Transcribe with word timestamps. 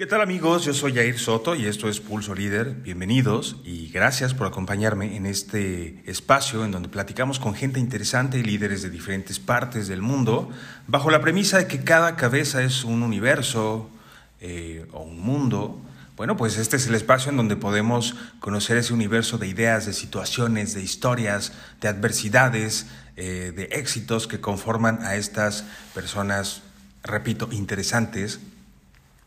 ¿Qué 0.00 0.06
tal 0.06 0.22
amigos? 0.22 0.64
Yo 0.64 0.72
soy 0.72 0.94
Jair 0.94 1.18
Soto 1.18 1.54
y 1.54 1.66
esto 1.66 1.86
es 1.86 2.00
Pulso 2.00 2.34
Líder. 2.34 2.70
Bienvenidos 2.70 3.56
y 3.66 3.90
gracias 3.90 4.32
por 4.32 4.46
acompañarme 4.46 5.14
en 5.14 5.26
este 5.26 6.02
espacio 6.06 6.64
en 6.64 6.70
donde 6.70 6.88
platicamos 6.88 7.38
con 7.38 7.54
gente 7.54 7.80
interesante 7.80 8.38
y 8.38 8.42
líderes 8.42 8.80
de 8.80 8.88
diferentes 8.88 9.38
partes 9.38 9.88
del 9.88 10.00
mundo 10.00 10.48
bajo 10.86 11.10
la 11.10 11.20
premisa 11.20 11.58
de 11.58 11.66
que 11.66 11.84
cada 11.84 12.16
cabeza 12.16 12.62
es 12.62 12.82
un 12.82 13.02
universo 13.02 13.90
eh, 14.40 14.86
o 14.92 15.02
un 15.02 15.20
mundo. 15.20 15.78
Bueno, 16.16 16.34
pues 16.34 16.56
este 16.56 16.76
es 16.76 16.86
el 16.86 16.94
espacio 16.94 17.30
en 17.30 17.36
donde 17.36 17.56
podemos 17.56 18.16
conocer 18.38 18.78
ese 18.78 18.94
universo 18.94 19.36
de 19.36 19.48
ideas, 19.48 19.84
de 19.84 19.92
situaciones, 19.92 20.72
de 20.72 20.80
historias, 20.80 21.52
de 21.82 21.88
adversidades, 21.88 22.86
eh, 23.16 23.52
de 23.54 23.64
éxitos 23.64 24.26
que 24.26 24.40
conforman 24.40 25.02
a 25.02 25.16
estas 25.16 25.66
personas, 25.92 26.62
repito, 27.02 27.50
interesantes 27.52 28.40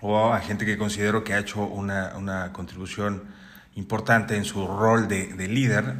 o 0.05 0.33
a 0.33 0.41
gente 0.41 0.65
que 0.65 0.77
considero 0.77 1.23
que 1.23 1.33
ha 1.33 1.39
hecho 1.39 1.61
una, 1.61 2.51
contribución 2.51 3.23
importante 3.75 4.35
en 4.35 4.43
su 4.43 4.67
rol 4.67 5.07
de, 5.07 5.27
de, 5.33 5.47
líder. 5.47 5.95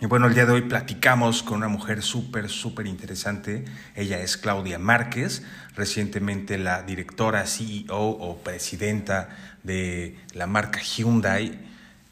Y 0.00 0.06
bueno, 0.06 0.26
el 0.26 0.32
día 0.32 0.46
de 0.46 0.52
hoy 0.52 0.62
platicamos 0.62 1.42
con 1.42 1.58
una 1.58 1.68
mujer 1.68 2.00
súper, 2.00 2.48
súper 2.48 2.86
interesante. 2.86 3.66
Ella 3.94 4.20
es 4.20 4.38
Claudia 4.38 4.78
Márquez, 4.78 5.42
recientemente 5.76 6.56
la 6.56 6.82
directora, 6.82 7.44
CEO 7.46 7.98
o 7.98 8.38
presidenta 8.38 9.28
de 9.64 10.18
la 10.32 10.46
marca 10.46 10.80
Hyundai, 10.80 11.60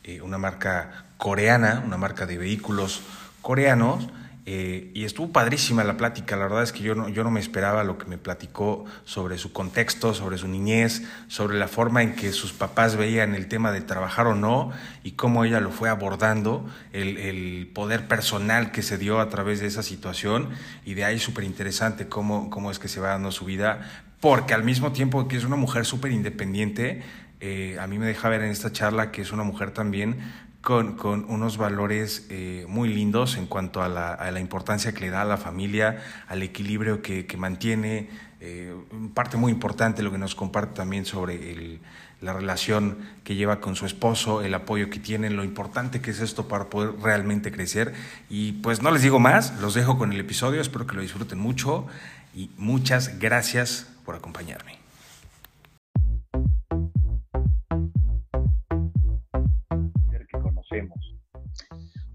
eh, 0.04 0.20
una 0.20 0.36
marca 0.36 1.06
coreana, 1.16 1.82
una 1.86 1.96
marca 1.96 2.26
de 2.26 2.36
vehículos 2.36 3.00
coreanos 3.40 4.10
eh, 4.50 4.90
y 4.94 5.04
estuvo 5.04 5.30
padrísima 5.30 5.84
la 5.84 5.98
plática, 5.98 6.34
la 6.34 6.44
verdad 6.44 6.62
es 6.62 6.72
que 6.72 6.82
yo 6.82 6.94
no, 6.94 7.10
yo 7.10 7.22
no 7.22 7.30
me 7.30 7.38
esperaba 7.38 7.84
lo 7.84 7.98
que 7.98 8.06
me 8.06 8.16
platicó 8.16 8.86
sobre 9.04 9.36
su 9.36 9.52
contexto, 9.52 10.14
sobre 10.14 10.38
su 10.38 10.48
niñez, 10.48 11.02
sobre 11.26 11.58
la 11.58 11.68
forma 11.68 12.02
en 12.02 12.14
que 12.14 12.32
sus 12.32 12.54
papás 12.54 12.96
veían 12.96 13.34
el 13.34 13.46
tema 13.46 13.72
de 13.72 13.82
trabajar 13.82 14.26
o 14.26 14.34
no 14.34 14.72
y 15.04 15.10
cómo 15.12 15.44
ella 15.44 15.60
lo 15.60 15.70
fue 15.70 15.90
abordando, 15.90 16.66
el, 16.94 17.18
el 17.18 17.70
poder 17.74 18.08
personal 18.08 18.72
que 18.72 18.80
se 18.80 18.96
dio 18.96 19.20
a 19.20 19.28
través 19.28 19.60
de 19.60 19.66
esa 19.66 19.82
situación. 19.82 20.48
Y 20.86 20.94
de 20.94 21.04
ahí 21.04 21.18
súper 21.18 21.44
interesante 21.44 22.08
cómo, 22.08 22.48
cómo 22.48 22.70
es 22.70 22.78
que 22.78 22.88
se 22.88 23.00
va 23.00 23.08
dando 23.08 23.32
su 23.32 23.44
vida, 23.44 24.06
porque 24.18 24.54
al 24.54 24.64
mismo 24.64 24.92
tiempo 24.92 25.28
que 25.28 25.36
es 25.36 25.44
una 25.44 25.56
mujer 25.56 25.84
súper 25.84 26.10
independiente, 26.10 27.02
eh, 27.40 27.76
a 27.78 27.86
mí 27.86 27.98
me 27.98 28.06
deja 28.06 28.30
ver 28.30 28.40
en 28.40 28.50
esta 28.50 28.72
charla 28.72 29.12
que 29.12 29.20
es 29.20 29.30
una 29.30 29.44
mujer 29.44 29.72
también 29.72 30.47
con, 30.60 30.96
con 30.96 31.24
unos 31.28 31.56
valores 31.56 32.26
eh, 32.30 32.66
muy 32.68 32.88
lindos 32.88 33.36
en 33.36 33.46
cuanto 33.46 33.82
a 33.82 33.88
la, 33.88 34.12
a 34.12 34.30
la, 34.30 34.40
importancia 34.40 34.92
que 34.92 35.00
le 35.00 35.10
da 35.10 35.22
a 35.22 35.24
la 35.24 35.36
familia, 35.36 36.02
al 36.28 36.42
equilibrio 36.42 37.00
que, 37.00 37.26
que 37.26 37.36
mantiene, 37.36 38.08
eh, 38.40 38.74
parte 39.14 39.36
muy 39.36 39.50
importante 39.50 40.02
lo 40.02 40.12
que 40.12 40.18
nos 40.18 40.34
comparte 40.34 40.74
también 40.74 41.04
sobre 41.04 41.52
el, 41.52 41.80
la 42.20 42.32
relación 42.32 42.98
que 43.24 43.34
lleva 43.34 43.60
con 43.60 43.76
su 43.76 43.86
esposo, 43.86 44.42
el 44.42 44.54
apoyo 44.54 44.90
que 44.90 44.98
tienen, 44.98 45.36
lo 45.36 45.44
importante 45.44 46.00
que 46.00 46.10
es 46.10 46.20
esto 46.20 46.48
para 46.48 46.68
poder 46.70 46.94
realmente 47.00 47.52
crecer. 47.52 47.94
Y 48.28 48.52
pues 48.52 48.82
no 48.82 48.90
les 48.90 49.02
digo 49.02 49.18
más, 49.18 49.58
los 49.60 49.74
dejo 49.74 49.98
con 49.98 50.12
el 50.12 50.20
episodio, 50.20 50.60
espero 50.60 50.86
que 50.86 50.96
lo 50.96 51.02
disfruten 51.02 51.38
mucho 51.38 51.86
y 52.34 52.50
muchas 52.56 53.18
gracias 53.18 53.88
por 54.04 54.16
acompañarme. 54.16 54.77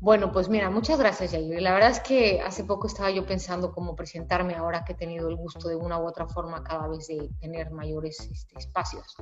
Bueno, 0.04 0.34
pues 0.34 0.50
mira, 0.50 0.70
muchas 0.70 1.00
gracias, 1.00 1.32
Yair. 1.32 1.62
La 1.62 1.72
verdad 1.72 1.90
es 1.90 2.02
que 2.02 2.42
hace 2.42 2.66
poco 2.66 2.88
estaba 2.88 3.10
yo 3.10 3.26
pensando 3.26 3.72
cómo 3.72 3.96
presentarme 3.96 4.54
ahora 4.54 4.84
que 4.84 4.92
he 4.92 4.96
tenido 4.96 5.30
el 5.30 5.38
gusto 5.38 5.70
de 5.70 5.78
una 5.78 5.98
u 5.98 6.06
otra 6.06 6.28
forma 6.28 6.62
cada 6.62 6.90
vez 6.90 7.08
de 7.08 7.30
tener 7.40 7.72
mayores 7.72 8.20
este, 8.30 8.60
espacios. 8.60 9.16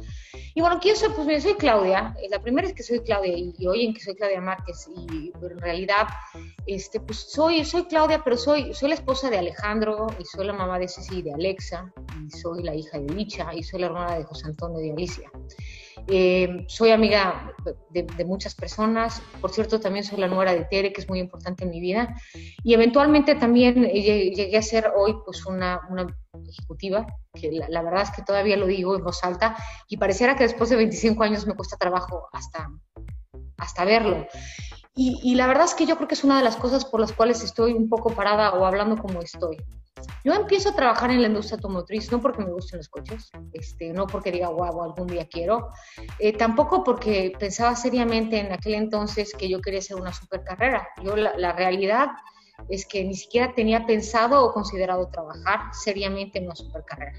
Y 0.56 0.60
bueno, 0.60 0.80
¿quién 0.82 0.96
soy? 0.96 1.10
Pues 1.10 1.28
mira, 1.28 1.40
soy 1.40 1.54
Claudia. 1.54 2.16
Eh, 2.20 2.30
la 2.32 2.40
primera 2.40 2.68
es 2.68 2.74
que 2.74 2.82
soy 2.82 3.02
Claudia 3.02 3.32
y, 3.32 3.54
y 3.60 3.68
oyen 3.68 3.94
que 3.94 4.00
soy 4.00 4.16
Claudia 4.16 4.42
Márquez 4.42 4.88
y 4.88 5.32
en 5.40 5.60
realidad, 5.60 6.08
este, 6.66 7.00
pues 7.00 7.20
soy, 7.30 7.64
soy 7.64 7.84
Claudia, 7.84 8.24
pero 8.24 8.36
soy, 8.36 8.74
soy 8.74 8.90
la 8.90 8.96
esposa 8.96 9.30
de 9.30 9.38
Alejandro 9.38 10.08
y 10.18 10.26
soy 10.26 10.48
la 10.48 10.54
mamá 10.54 10.80
de 10.80 10.88
Ceci 10.88 11.20
y 11.20 11.22
de 11.22 11.32
Alexa 11.36 11.94
y 12.26 12.32
soy 12.32 12.64
la 12.64 12.74
hija 12.74 12.98
de 12.98 13.14
Licha 13.14 13.54
y 13.54 13.62
soy 13.62 13.82
la 13.82 13.86
hermana 13.86 14.18
de 14.18 14.24
José 14.24 14.48
Antonio 14.48 14.80
y 14.80 14.88
de 14.88 14.94
Alicia. 14.94 15.32
Eh, 16.08 16.66
soy 16.68 16.92
amiga 16.92 17.54
de, 17.92 18.04
de, 18.04 18.26
muchas 18.26 18.56
personas, 18.56 19.22
por 19.40 19.52
cierto 19.52 19.80
también 19.80 20.04
soy 20.04 20.20
la 20.20 20.28
nuera 20.28 20.54
de 20.54 20.66
Tere, 20.66 20.92
que 20.92 21.02
es 21.02 21.10
muy 21.10 21.20
importante 21.20 21.64
en 21.64 21.70
mi 21.70 21.80
vida, 21.80 22.16
y 22.64 22.74
eventualmente 22.74 23.36
también 23.36 23.84
llegué 23.86 24.58
a 24.58 24.62
ser 24.62 24.92
hoy 24.96 25.16
pues 25.26 25.46
una, 25.46 25.82
una 25.90 26.08
ejecutiva, 26.50 27.06
que 27.34 27.52
la, 27.52 27.70
la, 27.70 27.82
verdad 27.82 28.04
es 28.04 28.12
que 28.12 28.24
todavía 28.24 28.58
lo 28.58 28.68
digo 28.68 28.96
en 28.96 29.04
voz 29.04 29.24
alta, 29.24 29.56
y 29.88 29.98
pareciera 29.98 30.36
que 30.36 30.44
después 30.44 30.70
de 30.70 30.78
25 30.78 31.24
años 31.24 31.46
me 31.46 31.56
cuesta 31.56 31.78
trabajo 31.78 32.28
hasta, 32.34 32.70
hasta 33.58 33.86
verlo. 33.86 34.28
Y, 34.96 35.20
y, 35.24 35.36
la 35.36 35.48
verdad 35.48 35.66
es 35.66 35.74
que 35.74 35.86
yo 35.86 35.96
creo 35.96 36.08
que 36.08 36.16
es 36.16 36.24
una 36.24 36.38
de 36.38 36.44
las 36.44 36.58
cosas 36.58 36.84
por 36.84 37.00
las 37.00 37.14
cuales 37.14 37.44
estoy 37.44 37.72
un 37.74 37.88
poco 37.88 38.10
parada 38.10 38.52
o 38.54 38.66
hablando 38.66 38.98
como 38.98 39.22
estoy. 39.22 39.58
Yo 40.24 40.34
empiezo 40.34 40.70
a 40.70 40.76
trabajar 40.76 41.12
en 41.12 41.22
la 41.22 41.28
industria 41.28 41.56
automotriz 41.56 42.12
no 42.12 42.22
porque 42.22 42.44
me 42.44 42.52
gusten 42.52 42.78
los 42.78 42.90
coches, 42.90 43.32
este, 43.54 43.94
no 43.94 44.08
porque 44.08 44.32
diga, 44.32 44.50
guau, 44.50 44.82
algún 44.84 45.08
día 45.08 45.28
quiero, 45.28 45.70
eh, 46.20 46.34
tampoco 46.34 46.84
porque 46.84 47.34
pensaba 47.40 47.76
seriamente 47.76 48.40
en 48.40 48.52
aquel 48.52 48.76
entonces 48.76 49.34
que 49.38 49.50
yo 49.50 49.62
quería 49.62 49.80
hacer 49.80 49.98
una 49.98 50.14
super 50.14 50.44
carrera. 50.44 50.88
Yo 51.04 51.16
la, 51.16 51.52
realidad 51.52 52.10
es 52.70 52.86
que 52.86 53.04
ni 53.04 53.16
siquiera 53.16 53.54
tenía 53.54 53.86
pensado 53.86 54.44
o 54.44 54.54
considerado 54.54 55.08
trabajar 55.10 55.74
seriamente 55.74 56.40
en 56.40 56.46
una 56.46 56.56
super 56.56 56.84
carrera. 56.86 57.18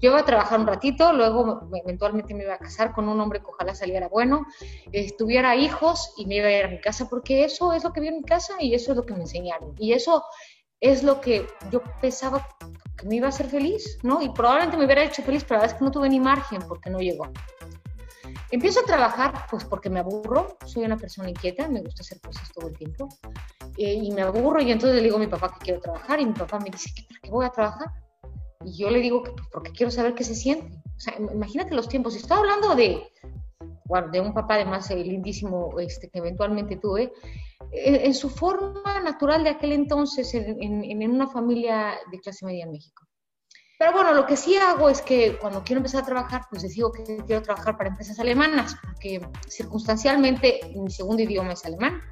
Yo 0.00 0.10
iba 0.10 0.20
a 0.20 0.24
trabajar 0.24 0.60
un 0.60 0.66
ratito, 0.66 1.12
luego 1.12 1.68
eventualmente 1.74 2.34
me 2.34 2.44
iba 2.44 2.54
a 2.54 2.58
casar 2.58 2.92
con 2.92 3.08
un 3.08 3.20
hombre 3.20 3.40
que 3.40 3.46
ojalá 3.46 3.74
saliera 3.74 4.08
bueno, 4.08 4.46
eh, 4.92 5.12
tuviera 5.16 5.56
hijos 5.56 6.14
y 6.16 6.26
me 6.26 6.36
iba 6.36 6.46
a 6.46 6.52
ir 6.52 6.64
a 6.64 6.68
mi 6.68 6.80
casa, 6.80 7.08
porque 7.08 7.44
eso 7.44 7.72
es 7.72 7.84
lo 7.84 7.92
que 7.92 8.00
vi 8.00 8.08
en 8.08 8.16
mi 8.16 8.24
casa 8.24 8.54
y 8.60 8.74
eso 8.74 8.92
es 8.92 8.96
lo 8.96 9.04
que 9.04 9.14
me 9.14 9.20
enseñaron. 9.20 9.74
Y 9.78 9.92
eso 9.92 10.24
es 10.80 11.02
lo 11.02 11.20
que 11.20 11.46
yo 11.70 11.82
pensaba 12.00 12.46
que 12.96 13.06
me 13.06 13.16
iba 13.16 13.26
a 13.26 13.30
hacer 13.30 13.48
feliz, 13.48 13.98
¿no? 14.02 14.20
Y 14.20 14.28
probablemente 14.30 14.76
me 14.76 14.84
hubiera 14.84 15.04
hecho 15.04 15.22
feliz, 15.22 15.44
pero 15.44 15.56
la 15.56 15.62
verdad 15.62 15.74
es 15.74 15.78
que 15.78 15.84
no 15.84 15.90
tuve 15.90 16.08
ni 16.08 16.20
margen 16.20 16.62
porque 16.66 16.90
no 16.90 16.98
llegó. 16.98 17.30
Empiezo 18.50 18.80
a 18.80 18.84
trabajar 18.84 19.46
pues 19.50 19.64
porque 19.64 19.90
me 19.90 20.00
aburro, 20.00 20.56
soy 20.64 20.84
una 20.84 20.96
persona 20.96 21.28
inquieta, 21.28 21.68
me 21.68 21.82
gusta 21.82 22.02
hacer 22.02 22.20
cosas 22.20 22.50
todo 22.52 22.68
el 22.68 22.76
tiempo 22.76 23.08
eh, 23.76 23.94
y 23.94 24.10
me 24.10 24.22
aburro 24.22 24.60
y 24.60 24.70
entonces 24.70 24.96
le 24.96 25.02
digo 25.02 25.16
a 25.16 25.20
mi 25.20 25.26
papá 25.26 25.52
que 25.52 25.64
quiero 25.64 25.80
trabajar 25.80 26.20
y 26.20 26.26
mi 26.26 26.32
papá 26.32 26.58
me 26.58 26.70
dice, 26.70 26.90
¿para 27.08 27.20
qué 27.20 27.30
voy 27.30 27.44
a 27.44 27.50
trabajar? 27.50 27.88
Y 28.64 28.76
yo 28.76 28.90
le 28.90 29.00
digo 29.00 29.22
que 29.22 29.32
pues, 29.32 29.46
porque 29.52 29.70
quiero 29.72 29.90
saber 29.90 30.14
qué 30.14 30.24
se 30.24 30.34
siente. 30.34 30.80
O 30.96 31.00
sea, 31.00 31.14
imagínate 31.16 31.74
los 31.74 31.88
tiempos. 31.88 32.16
Estoy 32.16 32.38
hablando 32.38 32.74
de, 32.74 33.06
de 34.12 34.20
un 34.20 34.34
papá 34.34 34.54
además 34.54 34.90
eh, 34.90 34.96
lindísimo 34.96 35.78
este, 35.78 36.08
que 36.10 36.18
eventualmente 36.18 36.76
tuve, 36.76 37.12
en, 37.72 37.94
en, 37.96 38.14
su 38.14 38.28
forma 38.28 39.00
natural 39.02 39.44
de 39.44 39.50
aquel 39.50 39.72
entonces, 39.72 40.32
en, 40.34 40.62
en, 40.62 41.02
en 41.02 41.10
una 41.10 41.26
familia 41.26 41.94
de 42.10 42.20
clase 42.20 42.44
media 42.44 42.64
en 42.64 42.72
México. 42.72 43.07
Pero 43.78 43.92
bueno, 43.92 44.12
lo 44.12 44.26
que 44.26 44.36
sí 44.36 44.56
hago 44.56 44.90
es 44.90 45.00
que 45.02 45.38
cuando 45.38 45.62
quiero 45.62 45.78
empezar 45.78 46.02
a 46.02 46.06
trabajar, 46.06 46.42
pues 46.50 46.62
decido 46.62 46.90
que 46.90 47.04
quiero 47.24 47.42
trabajar 47.42 47.76
para 47.76 47.90
empresas 47.90 48.18
alemanas, 48.18 48.76
porque 48.82 49.20
circunstancialmente 49.46 50.72
mi 50.74 50.90
segundo 50.90 51.22
idioma 51.22 51.52
es 51.52 51.64
alemán. 51.64 52.02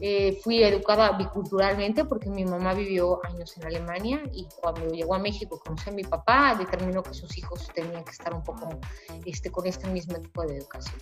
Eh, 0.00 0.40
fui 0.42 0.62
educada 0.62 1.12
biculturalmente 1.12 2.04
porque 2.04 2.28
mi 2.28 2.44
mamá 2.44 2.74
vivió 2.74 3.24
años 3.24 3.56
en 3.56 3.64
Alemania 3.64 4.20
y 4.32 4.46
cuando 4.60 4.88
llegó 4.88 5.14
a 5.14 5.18
México 5.18 5.58
conocí 5.64 5.88
a 5.88 5.92
mi 5.92 6.02
papá, 6.02 6.54
determinó 6.58 7.02
que 7.02 7.14
sus 7.14 7.38
hijos 7.38 7.70
tenían 7.72 8.04
que 8.04 8.10
estar 8.10 8.34
un 8.34 8.42
poco 8.42 8.68
este, 9.24 9.50
con 9.50 9.64
este 9.66 9.88
mismo 9.88 10.18
tipo 10.20 10.42
de 10.42 10.58
educación. 10.58 11.00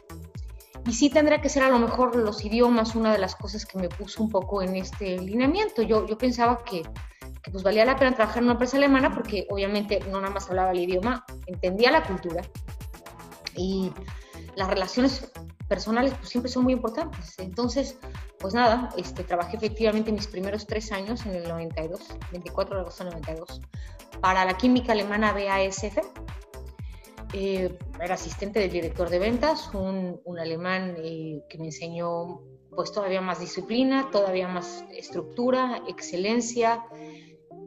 Y 0.86 0.92
sí 0.92 1.09
tendría 1.09 1.41
que 1.41 1.48
ser 1.48 1.62
a 1.62 1.71
lo 1.71 1.78
mejor 1.78 2.15
los 2.15 2.44
idiomas 2.44 2.94
una 2.94 3.10
de 3.10 3.19
las 3.19 3.34
cosas 3.36 3.65
que 3.65 3.78
me 3.78 3.88
puso 3.88 4.22
un 4.22 4.28
poco 4.28 4.60
en 4.60 4.76
este 4.76 5.19
lineamiento. 5.19 5.81
Yo, 5.81 6.06
yo 6.06 6.19
pensaba 6.19 6.62
que 6.62 6.82
pues 7.50 7.62
valía 7.62 7.84
la 7.84 7.97
pena 7.97 8.15
trabajar 8.15 8.38
en 8.38 8.44
una 8.44 8.53
empresa 8.53 8.77
alemana 8.77 9.15
porque 9.15 9.47
obviamente 9.50 10.00
no 10.10 10.21
nada 10.21 10.32
más 10.32 10.49
hablaba 10.49 10.72
el 10.72 10.81
idioma, 10.81 11.25
entendía 11.47 11.91
la 11.91 12.03
cultura 12.03 12.43
y 13.56 13.93
las 14.57 14.68
relaciones 14.68 15.30
personales 15.68 16.15
pues 16.15 16.28
siempre 16.28 16.51
son 16.51 16.65
muy 16.65 16.72
importantes. 16.72 17.39
Entonces, 17.39 17.98
pues 18.39 18.54
nada, 18.54 18.91
este, 18.97 19.24
trabajé 19.24 19.57
efectivamente 19.57 20.13
mis 20.13 20.27
primeros 20.27 20.66
tres 20.66 20.92
años 20.92 21.24
en 21.27 21.34
el 21.34 21.48
92, 21.48 22.01
24 22.33 22.77
de 22.77 22.80
agosto 22.83 23.04
del 23.04 23.15
92, 23.15 23.60
para 24.21 24.45
la 24.45 24.57
química 24.57 24.92
alemana 24.92 25.33
BASF. 25.33 25.98
Eh, 27.33 27.77
era 28.01 28.15
asistente 28.15 28.60
del 28.60 28.71
director 28.71 29.10
de 29.10 29.18
ventas, 29.18 29.71
un, 29.74 30.21
un 30.24 30.39
alemán 30.39 30.95
eh, 30.98 31.42
que 31.48 31.59
me 31.59 31.66
enseñó 31.66 32.42
pues 32.74 32.92
todavía 32.92 33.21
más 33.21 33.41
disciplina, 33.41 34.09
todavía 34.10 34.48
más 34.48 34.84
estructura, 34.91 35.83
excelencia. 35.89 36.84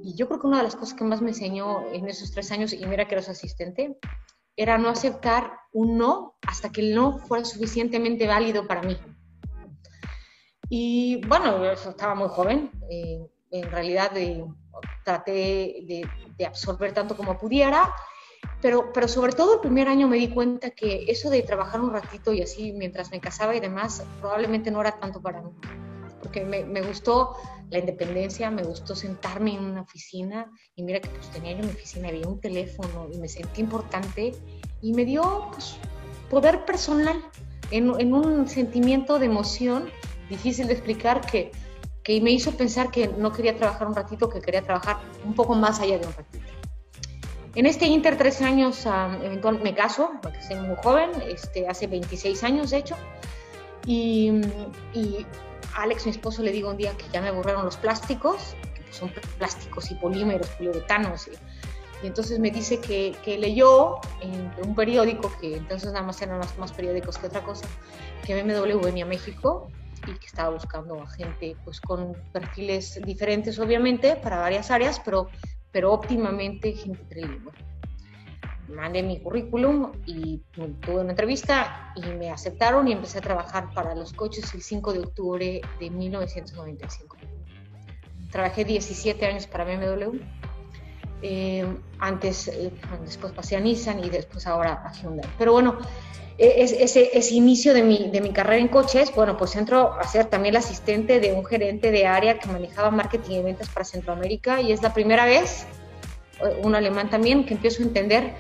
Y 0.04 0.16
yo 0.16 0.28
creo 0.28 0.40
que 0.40 0.48
una 0.48 0.58
de 0.58 0.64
las 0.64 0.76
cosas 0.76 0.94
que 0.94 1.04
más 1.04 1.22
me 1.22 1.30
enseñó 1.30 1.88
en 1.92 2.08
esos 2.08 2.32
tres 2.32 2.52
años, 2.52 2.74
y 2.74 2.86
mira 2.86 3.08
que 3.08 3.16
era 3.16 3.22
su 3.22 3.32
asistente, 3.32 3.98
era 4.56 4.78
no 4.78 4.90
aceptar 4.90 5.60
un 5.72 5.98
no 5.98 6.36
hasta 6.48 6.72
que 6.72 6.82
el 6.82 6.96
no 6.96 7.20
fuera 7.20 7.46
suficientemente 7.46 8.28
válido 8.28 8.68
para 8.68 8.82
mí. 8.82 8.98
Y 10.70 11.22
bueno, 11.28 11.64
yo 11.64 11.72
estaba 11.72 12.16
muy 12.16 12.30
joven, 12.30 12.72
eh, 12.90 13.26
en 13.52 13.72
realidad 13.72 14.12
de, 14.12 14.46
traté 15.06 15.32
de, 15.32 16.08
de, 16.38 16.46
absorber 16.46 16.94
tanto 16.94 17.16
como 17.16 17.38
pudiera 17.38 17.94
pero, 18.62 18.92
pero 18.94 19.08
sobre 19.08 19.34
todo 19.34 19.56
el 19.56 19.60
primer 19.60 19.88
año 19.88 20.08
me 20.08 20.18
di 20.18 20.30
cuenta 20.30 20.72
que 20.72 21.06
eso 21.08 21.30
de 21.30 21.42
trabajar 21.44 21.82
un 21.82 21.92
ratito 21.92 22.34
y 22.34 22.42
así 22.42 22.72
mientras 22.74 23.12
me 23.12 23.20
casaba 23.20 23.56
y 23.56 23.60
demás, 23.60 24.04
probablemente 24.20 24.72
no 24.72 24.82
era 24.82 25.00
tanto 25.00 25.22
para 25.22 25.42
mí. 25.42 25.52
Porque 26.22 26.44
me, 26.44 26.64
me 26.66 26.82
gustó 26.82 27.36
la 27.70 27.80
independencia, 27.80 28.50
me 28.50 28.64
gustó 28.64 28.96
sentarme 28.96 29.56
en 29.56 29.64
una 29.64 29.82
oficina 29.82 30.52
y 30.76 30.84
mira 30.84 31.00
que 31.00 31.10
pues 31.10 31.30
tenía 31.30 31.52
yo 31.52 31.64
mi 31.64 31.70
oficina, 31.70 32.08
había 32.10 32.28
un 32.28 32.40
teléfono 32.40 33.08
y 33.12 33.18
me 33.18 33.28
sentí 33.28 33.62
importante 33.62 34.34
y 34.82 34.94
me 34.94 35.06
dio 35.06 35.50
pues, 35.52 35.76
poder 36.30 36.66
personal 36.66 37.22
en, 37.72 38.00
en, 38.00 38.14
un 38.14 38.48
sentimiento 38.48 39.20
de 39.20 39.26
emoción 39.26 39.90
difícil 40.30 40.68
de 40.68 40.74
explicar 40.74 41.22
que, 41.22 41.52
que 42.04 42.22
me 42.22 42.32
hizo 42.32 42.52
pensar 42.52 42.90
que 42.90 43.08
no 43.08 43.32
quería 43.32 43.58
trabajar 43.58 43.88
un 43.88 43.96
ratito, 43.96 44.30
que 44.30 44.42
quería 44.42 44.62
trabajar 44.62 45.00
un 45.26 45.34
poco 45.34 45.56
más 45.56 45.80
allá 45.82 46.00
de 46.00 46.08
un 46.08 46.14
ratito. 46.14 46.46
En 47.56 47.66
este 47.66 47.86
Inter, 47.88 48.18
tres 48.18 48.42
años, 48.42 48.86
um, 48.86 49.62
me 49.64 49.74
caso, 49.74 50.12
porque 50.22 50.42
soy 50.44 50.58
muy 50.58 50.76
joven, 50.84 51.10
este, 51.28 51.68
hace 51.68 51.88
26 51.88 52.44
años 52.44 52.70
de 52.70 52.78
hecho, 52.78 52.96
y, 53.86 54.32
y 54.94 55.26
Alex, 55.76 56.06
mi 56.06 56.12
esposo, 56.12 56.44
le 56.44 56.52
digo 56.52 56.70
un 56.70 56.78
día 56.78 56.96
que 56.98 57.06
ya 57.12 57.22
me 57.22 57.30
aburrieron 57.30 57.66
los 57.66 57.78
plásticos, 57.78 58.56
que 58.74 58.94
son 58.94 59.12
plásticos 59.38 59.92
y 59.92 59.96
polímeros, 59.96 60.48
poliuretanos. 60.50 61.28
Y, 61.28 61.32
y 62.04 62.08
entonces 62.08 62.40
me 62.40 62.52
dice 62.52 62.80
que, 62.80 63.16
que, 63.24 63.38
leyó 63.38 64.00
en 64.22 64.52
un 64.64 64.76
periódico, 64.76 65.32
que 65.40 65.58
entonces 65.58 65.92
nada 65.92 66.06
más 66.06 66.22
eran 66.22 66.40
más, 66.40 66.58
más 66.58 66.72
periódicos 66.72 67.18
que 67.18 67.28
otra 67.28 67.42
cosa, 67.42 67.66
que 68.26 68.42
BMW 68.42 68.80
venía 68.80 69.06
a 69.06 69.08
México 69.08 69.72
y 70.08 70.14
que 70.14 70.28
estaba 70.28 70.50
buscando 70.50 71.02
a 71.02 71.10
gente 71.10 71.56
pues 71.64 71.82
con 71.82 72.14
perfiles 72.32 73.00
diferentes 73.04 73.58
obviamente 73.58 74.16
para 74.16 74.38
varias 74.38 74.70
áreas, 74.70 75.02
pero, 75.04 75.28
pero 75.72 75.92
óptimamente 75.92 76.74
gente 76.74 77.04
trilingüe 77.10 77.52
mandé 78.70 79.04
mi 79.04 79.20
currículum 79.20 79.92
y 80.06 80.42
tuve 80.82 81.02
una 81.02 81.12
entrevista 81.12 81.94
y 81.96 82.02
me 82.02 82.30
aceptaron 82.30 82.88
y 82.88 82.92
empecé 82.92 83.20
a 83.20 83.22
trabajar 83.22 83.74
para 83.74 83.96
los 83.96 84.14
coches 84.14 84.54
el 84.54 84.62
5 84.62 84.94
de 84.94 85.00
octubre 85.00 85.62
de 85.80 85.90
1995. 85.90 87.18
Trabajé 88.32 88.66
17 88.66 89.26
años 89.26 89.48
para 89.48 89.64
BMW. 89.64 90.20
Eh, 91.22 91.66
antes, 92.00 92.48
eh, 92.48 92.72
después 93.04 93.34
pasé 93.34 93.56
a 93.56 93.60
Nissan 93.60 94.04
y 94.04 94.10
después 94.10 94.46
ahora 94.46 94.84
a 94.86 94.92
Hyundai. 94.94 95.28
Pero 95.38 95.54
bueno, 95.54 95.78
e, 96.38 96.62
ese, 96.62 97.18
ese 97.18 97.34
inicio 97.34 97.74
de 97.74 97.82
mi, 97.82 98.10
de 98.12 98.22
mi, 98.22 98.32
carrera 98.32 98.62
en 98.62 98.68
coches, 98.68 99.12
bueno, 99.16 99.38
pues 99.38 99.56
entro 99.56 99.94
a 99.94 100.04
ser 100.04 100.26
también 100.26 100.54
el 100.54 100.60
asistente 100.60 101.20
de 101.20 101.34
un 101.34 101.44
gerente 101.44 101.90
de 101.90 102.06
área 102.06 102.38
que 102.38 102.48
manejaba 102.48 102.92
marketing 102.92 103.32
y 103.32 103.42
ventas 103.42 103.70
para 103.70 103.86
Centroamérica 103.86 104.62
y 104.62 104.72
es 104.72 104.84
la 104.84 104.94
primera 104.94 105.26
vez, 105.26 105.66
eh, 106.42 106.62
un 106.64 106.76
alemán 106.76 107.10
también, 107.10 107.46
que 107.46 107.56
empiezo 107.56 107.82
a 107.82 107.88
entender 107.88 108.36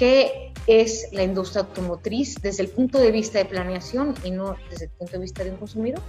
qué 0.00 0.54
es 0.66 1.08
la 1.12 1.22
industria 1.22 1.60
automotriz 1.60 2.36
desde 2.40 2.62
el 2.62 2.70
punto 2.70 2.98
de 2.98 3.12
vista 3.12 3.38
de 3.38 3.44
planeación 3.44 4.14
y 4.24 4.30
no 4.30 4.56
desde 4.70 4.86
el 4.86 4.90
punto 4.92 5.12
de 5.12 5.18
vista 5.18 5.44
de 5.44 5.50
un 5.50 5.58
consumidor. 5.58 6.00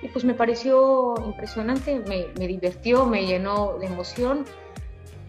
Y 0.00 0.08
pues 0.08 0.24
me 0.24 0.32
pareció 0.32 1.14
impresionante, 1.26 1.98
me, 2.08 2.28
me 2.38 2.46
divirtió, 2.48 3.04
me 3.04 3.26
llenó 3.26 3.76
de 3.78 3.84
emoción. 3.86 4.46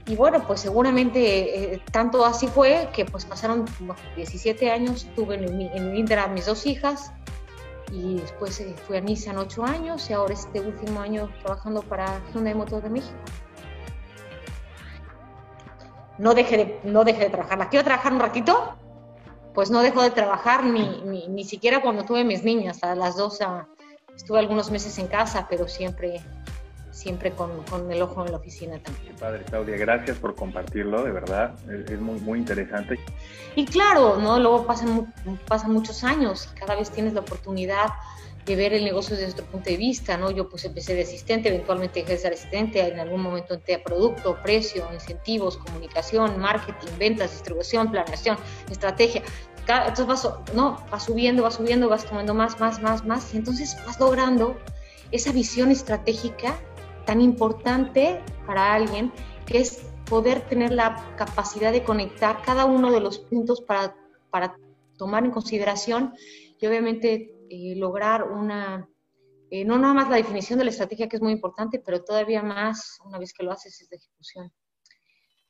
Y 0.08 0.16
bueno, 0.16 0.48
pues 0.48 0.62
seguramente 0.62 1.74
eh, 1.74 1.82
tanto 1.92 2.26
así 2.26 2.48
fue 2.48 2.90
que 2.94 3.04
pues 3.04 3.26
pasaron 3.26 3.66
bueno, 3.82 4.02
17 4.16 4.72
años, 4.72 5.08
tuve 5.14 5.36
en 5.36 5.62
en 5.62 5.92
mi 5.92 6.00
Inter 6.00 6.20
a 6.20 6.28
mis 6.30 6.46
dos 6.46 6.66
hijas 6.66 7.12
y 7.92 8.16
después 8.20 8.62
eh, 8.62 8.74
fui 8.88 8.96
a 8.96 9.02
Nissan 9.02 9.38
8 9.38 9.66
años 9.66 10.10
y 10.10 10.14
ahora 10.14 10.34
este 10.34 10.62
último 10.62 11.02
año 11.02 11.30
trabajando 11.44 11.82
para 11.82 12.22
Hyundai 12.34 12.56
Motor 12.56 12.82
de 12.84 12.90
México 12.92 13.18
no 16.18 16.34
deje 16.34 16.58
de, 16.58 16.80
no 16.84 17.04
deje 17.04 17.26
de 17.26 17.30
trabajar. 17.30 17.58
¿La 17.58 17.70
quiero 17.70 17.84
trabajar 17.84 18.14
un 18.14 18.20
ratito? 18.20 18.76
Pues 19.54 19.70
no 19.70 19.82
dejo 19.82 20.02
de 20.02 20.12
trabajar 20.12 20.64
ni, 20.64 21.02
ni, 21.02 21.28
ni 21.28 21.44
siquiera 21.44 21.82
cuando 21.82 22.04
tuve 22.04 22.24
mis 22.24 22.44
niñas. 22.44 22.84
A 22.84 22.96
las 22.96 23.18
dos 23.18 23.42
a, 23.42 23.68
estuve 24.16 24.40
algunos 24.40 24.72
meses 24.72 24.98
en 25.00 25.08
casa, 25.08 25.48
pero 25.50 25.68
siempre, 25.68 26.22
siempre 26.92 27.32
con, 27.32 27.64
con, 27.64 27.92
el 27.92 28.02
ojo 28.02 28.26
en 28.26 28.32
la 28.32 28.38
oficina 28.38 28.80
también. 28.80 29.08
Qué 29.08 29.20
padre, 29.20 29.44
Claudia. 29.44 29.78
Gracias 29.78 30.18
por 30.18 30.36
compartirlo, 30.36 31.04
de 31.04 31.12
verdad. 31.12 31.54
Es, 31.70 31.92
es 31.92 32.00
muy, 32.00 32.20
muy 32.20 32.40
interesante. 32.40 33.00
Y 33.56 33.66
claro, 33.66 34.18
¿no? 34.18 34.40
Luego 34.40 34.66
pasan, 34.66 35.14
pasan 35.48 35.74
muchos 35.74 36.04
años 36.04 36.50
y 36.52 36.60
cada 36.60 36.76
vez 36.76 36.90
tienes 36.92 37.14
la 37.14 37.22
oportunidad 37.22 37.88
de 38.46 38.56
ver 38.56 38.74
el 38.74 38.84
negocio 38.84 39.16
desde 39.16 39.34
otro 39.34 39.46
punto 39.46 39.70
de 39.70 39.78
vista, 39.78 40.18
¿no? 40.18 40.32
Yo 40.32 40.50
pues 40.50 40.66
empecé 40.66 40.96
de 40.96 41.04
asistente, 41.04 41.50
eventualmente 41.50 42.04
dejé 42.04 42.18
de 42.18 42.34
asistente, 42.34 42.80
en 42.80 43.00
algún 43.00 43.22
momento 43.22 43.54
entré 43.54 43.76
a 43.76 43.84
producto, 43.84 44.38
precio, 44.42 44.88
incentivos, 44.94 45.58
comunicación, 45.58 46.40
marketing, 46.40 46.92
ventas, 46.98 47.32
distribución, 47.32 47.92
planeación, 47.92 48.38
estrategia. 48.70 49.22
Cada, 49.66 49.90
entonces 49.90 50.08
vas, 50.08 50.54
no, 50.56 50.84
vas 50.90 51.06
subiendo, 51.06 51.44
vas 51.44 51.56
subiendo, 51.56 51.88
vas 51.88 52.06
tomando 52.06 52.34
más, 52.34 52.60
más, 52.60 52.82
más, 52.82 53.06
más, 53.06 53.34
y 53.34 53.38
entonces 53.38 53.78
vas 53.86 54.00
logrando 54.00 54.58
esa 55.12 55.32
visión 55.32 55.70
estratégica 55.70 56.60
tan 57.06 57.22
importante 57.22 58.22
para 58.48 58.74
alguien, 58.74 59.12
que 59.46 59.60
es 59.60 59.84
poder 60.06 60.42
tener 60.42 60.72
la 60.72 60.96
capacidad 61.16 61.72
de 61.72 61.84
conectar 61.84 62.42
cada 62.42 62.66
uno 62.66 62.92
de 62.92 63.00
los 63.00 63.20
puntos 63.20 63.62
para, 63.62 63.96
para 64.30 64.56
tomar 64.98 65.26
en 65.26 65.32
consideración 65.32 66.14
y 66.60 66.68
obviamente 66.68 67.34
eh, 67.52 67.76
lograr 67.76 68.24
una, 68.24 68.88
eh, 69.50 69.66
no 69.66 69.78
nada 69.78 69.94
más 69.94 70.10
la 70.10 70.16
definición 70.16 70.58
de 70.58 70.64
la 70.64 70.72
estrategia, 70.72 71.10
que 71.10 71.18
es 71.18 71.22
muy 71.22 71.34
importante, 71.34 71.82
pero 71.86 72.02
todavía 72.02 72.42
más, 72.42 72.98
una 73.06 73.20
vez 73.20 73.34
que 73.34 73.44
lo 73.44 73.52
haces, 73.52 73.82
es 73.82 73.92
la 73.92 73.98
ejecución. 73.98 74.52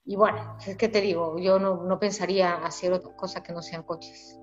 Y 0.04 0.16
bueno, 0.16 0.58
es 0.66 0.76
que 0.78 0.88
te 0.88 1.00
digo, 1.00 1.38
yo 1.38 1.60
no, 1.60 1.84
no 1.84 2.00
pensaría 2.00 2.56
hacer 2.56 2.92
otra 2.92 3.16
cosa 3.16 3.44
que 3.44 3.54
no 3.54 3.62
sean 3.62 3.84
coches. 3.84 4.40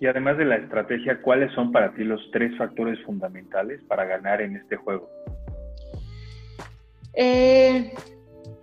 Y 0.00 0.06
además 0.06 0.38
de 0.38 0.44
la 0.44 0.54
estrategia, 0.54 1.20
¿cuáles 1.20 1.52
son 1.54 1.72
para 1.72 1.92
ti 1.94 2.04
los 2.04 2.20
tres 2.32 2.56
factores 2.56 3.04
fundamentales 3.04 3.82
para 3.88 4.04
ganar 4.04 4.40
en 4.40 4.54
este 4.54 4.76
juego? 4.76 5.10
Eh, 7.14 7.92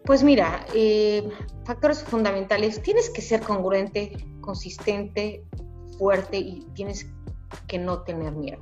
pues 0.05 0.23
mira, 0.23 0.65
eh, 0.73 1.29
factores 1.65 2.01
fundamentales, 2.05 2.81
tienes 2.81 3.09
que 3.09 3.21
ser 3.21 3.41
congruente, 3.41 4.13
consistente, 4.39 5.43
fuerte 5.97 6.37
y 6.37 6.65
tienes 6.73 7.11
que 7.67 7.77
no 7.77 8.03
tener 8.03 8.33
miedo. 8.33 8.59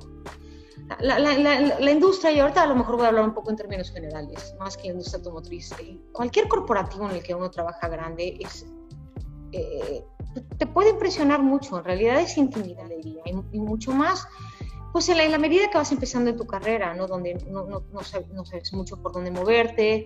La, 1.00 1.18
la, 1.18 1.38
la, 1.38 1.78
la, 1.78 1.90
industria, 1.90 2.30
y 2.30 2.40
ahorita 2.40 2.62
a 2.62 2.66
lo 2.66 2.74
mejor 2.74 2.96
voy 2.96 3.06
a 3.06 3.08
hablar 3.08 3.24
un 3.24 3.32
poco 3.32 3.50
en 3.50 3.56
términos 3.56 3.90
generales, 3.90 4.54
más 4.58 4.76
que 4.76 4.88
industria 4.88 5.18
automotriz, 5.18 5.72
eh, 5.80 5.98
cualquier 6.12 6.46
corporativo 6.46 7.08
en 7.08 7.16
el 7.16 7.22
que 7.22 7.34
uno 7.34 7.50
trabaja 7.50 7.88
grande 7.88 8.36
es, 8.38 8.66
eh, 9.52 10.04
te 10.58 10.66
puede 10.66 10.90
impresionar 10.90 11.42
mucho, 11.42 11.78
en 11.78 11.84
realidad 11.84 12.20
es 12.20 12.36
intimidad, 12.36 12.86
diría, 12.88 13.22
y, 13.24 13.56
y, 13.56 13.60
mucho 13.60 13.92
más, 13.92 14.28
pues 14.92 15.08
en 15.08 15.16
la, 15.16 15.24
en 15.24 15.30
la, 15.30 15.38
medida 15.38 15.70
que 15.70 15.78
vas 15.78 15.90
empezando 15.90 16.30
en 16.30 16.36
tu 16.36 16.46
carrera, 16.46 16.92
¿no? 16.94 17.06
donde 17.06 17.34
no, 17.48 17.64
no, 17.64 17.82
no, 17.90 18.02
sabes, 18.02 18.28
no 18.28 18.44
sabes 18.44 18.72
mucho 18.74 19.00
por 19.00 19.12
dónde 19.12 19.30
moverte, 19.30 20.04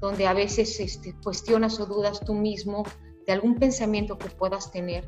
donde 0.00 0.26
a 0.26 0.32
veces 0.32 0.80
este, 0.80 1.14
cuestionas 1.22 1.78
o 1.80 1.86
dudas 1.86 2.20
tú 2.20 2.34
mismo 2.34 2.84
de 3.26 3.32
algún 3.32 3.56
pensamiento 3.56 4.16
que 4.16 4.28
puedas 4.30 4.72
tener, 4.72 5.06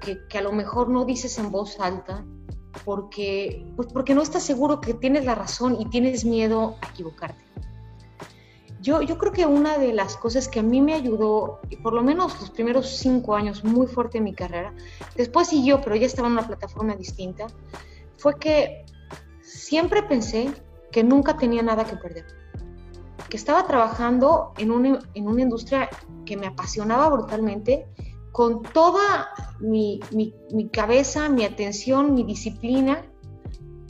que, 0.00 0.18
que 0.28 0.38
a 0.38 0.42
lo 0.42 0.52
mejor 0.52 0.90
no 0.90 1.04
dices 1.06 1.38
en 1.38 1.50
voz 1.50 1.80
alta, 1.80 2.24
porque, 2.84 3.66
pues 3.76 3.88
porque 3.92 4.14
no 4.14 4.22
estás 4.22 4.42
seguro 4.42 4.80
que 4.80 4.94
tienes 4.94 5.24
la 5.24 5.34
razón 5.34 5.76
y 5.80 5.86
tienes 5.86 6.24
miedo 6.24 6.76
a 6.80 6.88
equivocarte. 6.88 7.42
Yo, 8.80 9.02
yo 9.02 9.18
creo 9.18 9.32
que 9.32 9.44
una 9.44 9.76
de 9.76 9.92
las 9.92 10.16
cosas 10.16 10.46
que 10.48 10.60
a 10.60 10.62
mí 10.62 10.80
me 10.80 10.94
ayudó, 10.94 11.60
por 11.82 11.92
lo 11.92 12.02
menos 12.02 12.40
los 12.40 12.50
primeros 12.50 12.88
cinco 12.88 13.34
años 13.34 13.64
muy 13.64 13.86
fuerte 13.88 14.18
en 14.18 14.24
mi 14.24 14.34
carrera, 14.34 14.72
después 15.16 15.48
siguió, 15.48 15.80
pero 15.80 15.96
ya 15.96 16.06
estaba 16.06 16.28
en 16.28 16.34
una 16.34 16.46
plataforma 16.46 16.94
distinta, 16.94 17.48
fue 18.16 18.38
que 18.38 18.84
siempre 19.42 20.02
pensé 20.04 20.52
que 20.92 21.02
nunca 21.02 21.36
tenía 21.36 21.62
nada 21.62 21.84
que 21.84 21.96
perder. 21.96 22.26
Que 23.28 23.36
estaba 23.36 23.66
trabajando 23.66 24.52
en 24.58 24.70
una, 24.70 25.00
en 25.14 25.26
una 25.26 25.42
industria 25.42 25.90
que 26.24 26.36
me 26.36 26.46
apasionaba 26.46 27.08
brutalmente 27.10 27.86
con 28.38 28.62
toda 28.62 29.30
mi, 29.58 29.98
mi, 30.12 30.68
cabeza, 30.68 31.28
mi 31.28 31.44
atención, 31.44 32.14
mi 32.14 32.22
disciplina, 32.22 33.04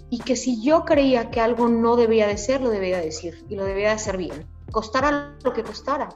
y 0.08 0.20
que 0.20 0.36
si 0.36 0.64
yo 0.64 0.86
creía 0.86 1.30
que 1.30 1.38
algo 1.38 1.68
no 1.68 1.96
debía 1.96 2.26
de 2.26 2.38
ser, 2.38 2.62
lo 2.62 2.70
debía 2.70 2.98
decir, 2.98 3.44
y 3.50 3.56
lo 3.56 3.66
debía 3.66 3.88
de 3.88 3.94
hacer 3.96 4.16
bien, 4.16 4.46
costara 4.72 5.36
lo 5.44 5.52
que 5.52 5.62
costara. 5.62 6.08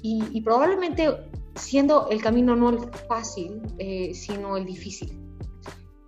Y, 0.00 0.22
y 0.30 0.42
probablemente 0.42 1.08
siendo 1.56 2.08
el 2.08 2.22
camino 2.22 2.54
no 2.54 2.70
el 2.70 2.78
fácil, 3.08 3.60
eh, 3.78 4.14
sino 4.14 4.56
el 4.56 4.64
difícil. 4.64 5.18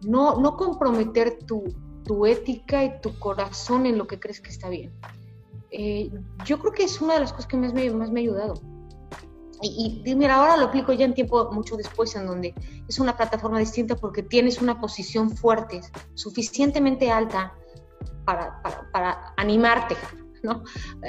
No, 0.02 0.40
no 0.40 0.56
comprometer 0.56 1.40
tu, 1.44 1.64
tu, 2.04 2.24
ética 2.24 2.84
y 2.84 3.00
tu 3.00 3.18
corazón 3.18 3.84
en 3.84 3.98
lo 3.98 4.06
que 4.06 4.20
crees 4.20 4.40
que 4.40 4.50
está 4.50 4.68
bien. 4.68 4.92
Eh, 5.72 6.08
yo 6.44 6.60
creo 6.60 6.72
que 6.72 6.84
es 6.84 7.00
una 7.00 7.14
de 7.14 7.20
las 7.20 7.32
cosas 7.32 7.48
que 7.48 7.56
más 7.56 7.74
me, 7.74 7.90
más 7.90 8.12
me 8.12 8.20
ha 8.20 8.22
ayudado 8.22 8.77
y, 9.60 10.14
mira, 10.14 10.36
ahora 10.36 10.56
lo 10.56 10.66
aplico 10.66 10.92
ya 10.92 11.04
en 11.04 11.14
tiempo 11.14 11.50
mucho 11.52 11.76
después, 11.76 12.14
en 12.14 12.26
donde 12.26 12.54
es 12.88 12.98
una 12.98 13.16
plataforma 13.16 13.58
distinta 13.58 13.96
porque 13.96 14.22
tienes 14.22 14.60
una 14.60 14.80
posición 14.80 15.30
fuerte, 15.30 15.80
suficientemente 16.14 17.10
alta 17.10 17.54
para, 18.24 18.62
para, 18.92 19.34
animarte 19.36 19.96
¿no? 20.42 20.62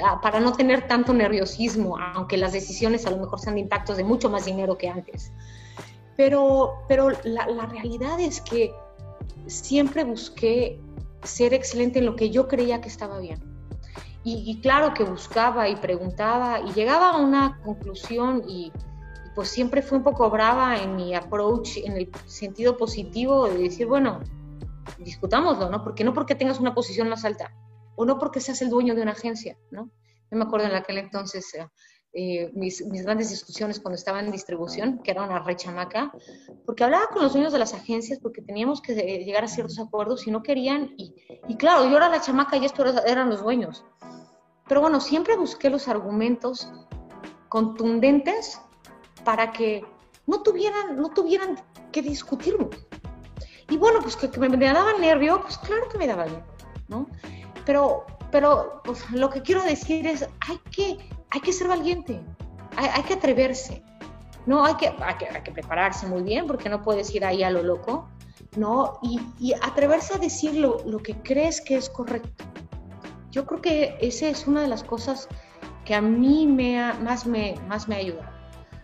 Ah, 0.04 0.20
para 0.20 0.40
no 0.40 0.52
tener 0.52 0.88
tanto 0.88 1.12
nerviosismo, 1.12 1.96
aunque 1.98 2.36
las 2.36 2.52
decisiones 2.52 3.06
a 3.06 3.10
lo 3.10 3.18
mejor 3.18 3.38
sean 3.38 3.54
de 3.54 3.60
impactos 3.60 3.96
de 3.96 4.04
mucho 4.04 4.28
más 4.28 4.44
dinero 4.44 4.76
que 4.76 4.88
antes. 4.88 5.32
Pero, 6.16 6.74
pero 6.88 7.10
la 7.24 7.66
realidad 7.66 8.18
es 8.18 8.40
que 8.40 8.74
siempre 9.46 10.04
busqué 10.04 10.80
ser 11.22 11.54
excelente 11.54 11.98
en 11.98 12.06
lo 12.06 12.16
que 12.16 12.30
yo 12.30 12.48
creía 12.48 12.80
que 12.80 12.88
estaba 12.88 13.18
bien. 13.18 13.40
Y, 14.22 14.60
claro 14.60 14.92
que 14.92 15.02
buscaba 15.02 15.68
y 15.68 15.76
preguntaba 15.76 16.60
y 16.60 16.72
llegaba 16.72 17.12
a 17.12 17.16
una 17.16 17.58
conclusión 17.62 18.42
y, 18.46 18.70
pues 19.34 19.48
siempre 19.48 19.80
fui 19.80 19.96
un 19.96 20.04
poco 20.04 20.28
brava 20.28 20.76
en 20.76 20.94
mi 20.96 21.14
approach 21.14 21.78
en 21.78 21.92
el 21.92 22.10
sentido 22.26 22.76
positivo 22.76 23.48
de 23.48 23.58
decir, 23.58 23.86
bueno, 23.86 24.20
discutámoslo, 24.98 25.70
¿no? 25.70 25.82
Porque 25.82 26.04
no 26.04 26.12
porque 26.12 26.34
tengas 26.34 26.60
una 26.60 26.74
posición 26.74 27.08
más 27.08 27.24
alta 27.24 27.54
o 27.96 28.04
no 28.04 28.18
porque 28.18 28.40
seas 28.40 28.60
el 28.60 28.70
dueño 28.70 28.94
de 28.94 29.02
una 29.02 29.12
agencia, 29.12 29.56
¿no? 29.70 29.90
Yo 30.30 30.36
me 30.36 30.44
acuerdo 30.44 30.66
en 30.66 30.74
aquel 30.74 30.98
entonces 30.98 31.50
eh, 32.12 32.50
mis, 32.54 32.84
mis, 32.86 33.04
grandes 33.04 33.30
discusiones 33.30 33.78
cuando 33.78 33.94
estaba 33.94 34.18
en 34.20 34.32
distribución, 34.32 34.98
que 34.98 35.12
era 35.12 35.22
una 35.22 35.38
rechamaca, 35.38 36.12
porque 36.66 36.82
hablaba 36.82 37.06
con 37.08 37.22
los 37.22 37.32
dueños 37.32 37.52
de 37.52 37.60
las 37.60 37.72
agencias 37.72 38.18
porque 38.18 38.42
teníamos 38.42 38.82
que 38.82 38.92
eh, 38.92 39.24
llegar 39.24 39.44
a 39.44 39.48
ciertos 39.48 39.78
acuerdos 39.78 40.26
y 40.26 40.30
no 40.30 40.42
querían, 40.42 40.92
y, 40.96 41.14
y 41.48 41.56
claro, 41.56 41.88
yo 41.88 41.96
era 41.96 42.08
la 42.08 42.20
chamaca 42.20 42.56
y 42.56 42.64
estos 42.64 42.96
eran 43.06 43.30
los 43.30 43.42
dueños. 43.42 43.84
Pero 44.66 44.80
bueno, 44.80 45.00
siempre 45.00 45.36
busqué 45.36 45.70
los 45.70 45.88
argumentos 45.88 46.68
contundentes 47.48 48.60
para 49.24 49.52
que 49.52 49.84
no 50.26 50.42
tuvieran, 50.42 50.96
no 50.96 51.10
tuvieran 51.10 51.60
que 51.92 52.02
discutirlo. 52.02 52.70
Y 53.68 53.76
bueno, 53.76 54.00
pues 54.00 54.16
que, 54.16 54.28
me, 54.38 54.48
me, 54.48 54.72
daba 54.72 54.92
nervio, 54.94 55.42
pues 55.42 55.58
claro 55.58 55.88
que 55.88 55.98
me 55.98 56.06
daba 56.06 56.24
nervio, 56.24 56.44
¿no? 56.88 57.06
Pero, 57.64 58.04
pero 58.32 58.80
pues, 58.84 59.08
lo 59.12 59.30
que 59.30 59.42
quiero 59.42 59.62
decir 59.62 60.06
es, 60.06 60.28
hay 60.48 60.58
que 60.70 60.98
hay 61.30 61.40
que 61.40 61.52
ser 61.52 61.68
valiente, 61.68 62.20
hay, 62.76 63.02
que 63.04 63.14
atreverse, 63.14 63.82
¿no? 64.46 64.64
Hay 64.64 64.74
que, 64.74 64.88
hay 64.88 65.42
que, 65.42 65.52
prepararse 65.52 66.06
muy 66.06 66.22
bien 66.22 66.46
porque 66.46 66.68
no 66.68 66.82
puedes 66.82 67.14
ir 67.14 67.24
ahí 67.24 67.42
a 67.42 67.50
lo 67.50 67.62
loco, 67.62 68.08
¿no? 68.56 68.98
Y, 69.02 69.52
atreverse 69.62 70.14
a 70.14 70.18
decir 70.18 70.54
lo, 70.54 70.98
que 70.98 71.14
crees 71.22 71.60
que 71.60 71.76
es 71.76 71.88
correcto. 71.88 72.44
Yo 73.30 73.46
creo 73.46 73.60
que 73.60 73.98
esa 74.00 74.28
es 74.28 74.46
una 74.46 74.62
de 74.62 74.68
las 74.68 74.82
cosas 74.82 75.28
que 75.84 75.94
a 75.94 76.00
mí 76.00 76.46
me 76.46 76.92
más, 76.94 77.26
me, 77.26 77.54
más 77.68 77.88
me 77.88 77.96
ayuda. 77.96 78.32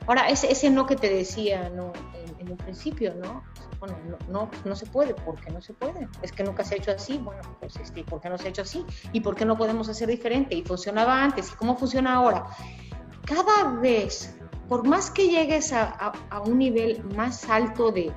Ahora, 0.07 0.29
ese, 0.29 0.50
ese 0.53 0.71
no 0.71 0.87
que 0.87 0.95
te 0.95 1.12
decía 1.12 1.69
¿no? 1.69 1.93
en, 2.38 2.50
un 2.50 2.57
principio, 2.57 3.12
¿no? 3.15 3.43
Bueno, 3.78 3.97
no, 4.28 4.49
no, 4.64 4.76
se 4.76 4.87
puede, 4.87 5.14
¿por 5.14 5.38
qué 5.40 5.50
no 5.50 5.61
se 5.61 5.75
puede? 5.75 6.09
Es 6.23 6.33
que 6.33 6.42
nunca 6.42 6.64
se 6.64 6.75
ha 6.75 6.78
hecho 6.78 6.92
así, 6.92 7.18
bueno, 7.18 7.42
pues 7.61 7.76
este, 7.76 8.04
¿por 8.04 8.21
qué 8.21 8.30
no 8.30 8.38
se 8.38 8.47
ha 8.47 8.49
hecho 8.49 8.62
así? 8.62 8.85
¿Y 9.12 9.21
por 9.21 9.35
qué 9.35 9.45
no 9.45 9.56
podemos 9.56 9.88
hacer 9.88 10.09
diferente? 10.09 10.54
¿Y 10.54 10.62
funcionaba 10.62 11.23
antes? 11.23 11.52
¿Y 11.52 11.56
cómo 11.56 11.76
funciona 11.76 12.14
ahora? 12.14 12.47
Cada 13.26 13.73
vez, 13.80 14.38
por 14.68 14.87
más 14.87 15.11
que 15.11 15.28
llegues 15.28 15.73
a, 15.73 16.12
a, 16.30 16.40
un 16.40 16.59
nivel 16.59 17.04
más 17.16 17.50
alto 17.50 17.92
de, 17.92 18.12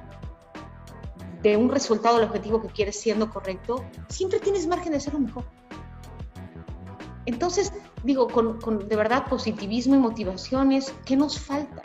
de 1.42 1.58
un 1.58 1.70
resultado 1.70 2.18
del 2.18 2.28
objetivo 2.28 2.62
que 2.62 2.70
quieres 2.70 3.00
siendo 3.00 3.30
correcto, 3.30 3.84
siempre 4.08 4.40
tienes 4.40 4.66
margen 4.66 4.94
de 4.94 5.12
un 5.14 5.26
mejor. 5.26 5.44
Entonces, 7.26 7.74
digo, 8.04 8.28
con, 8.28 8.62
con, 8.62 8.88
de 8.88 8.96
verdad 8.96 9.26
positivismo 9.28 9.96
y 9.96 10.00
motivaciones, 10.00 10.94
¿qué 11.06 11.18
nos 11.18 11.40
falta? 11.40 11.82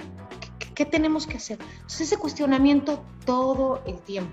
¿Qué 0.75 0.85
tenemos 0.85 1.27
que 1.27 1.37
hacer? 1.37 1.59
Entonces 1.61 2.01
ese 2.03 2.19
cuestionamiento 2.19 3.05
todo 3.25 3.83
el 3.87 4.01
tiempo. 4.01 4.33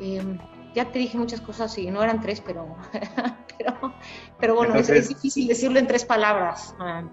Em, 0.00 0.38
ya 0.74 0.86
te 0.86 0.98
dije 0.98 1.16
muchas 1.16 1.40
cosas 1.40 1.76
y 1.78 1.90
no 1.90 2.02
eran 2.02 2.20
tres, 2.20 2.40
pero, 2.40 2.76
pero, 4.40 4.54
bueno, 4.56 4.74
es, 4.74 5.08
difícil 5.08 5.46
decirlo 5.46 5.78
en 5.78 5.86
tres 5.86 6.04
palabras. 6.04 6.74
Ah. 6.80 7.04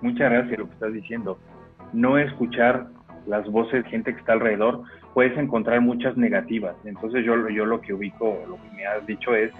Muchas 0.00 0.30
gracias 0.30 0.58
lo 0.58 0.66
que 0.66 0.74
estás 0.74 0.92
diciendo. 0.92 1.38
No 1.92 2.18
escuchar 2.18 2.88
las 3.26 3.46
voces 3.50 3.84
de 3.84 3.90
gente 3.90 4.12
que 4.12 4.20
está 4.20 4.32
alrededor, 4.32 4.82
puedes 5.14 5.36
encontrar 5.38 5.80
muchas 5.80 6.16
negativas. 6.16 6.74
Entonces 6.84 7.24
yo, 7.24 7.48
yo 7.48 7.66
lo 7.66 7.80
que 7.80 7.94
ubico, 7.94 8.38
lo 8.48 8.56
que 8.56 8.70
me 8.74 8.86
has 8.86 9.06
dicho 9.06 9.34
es, 9.34 9.52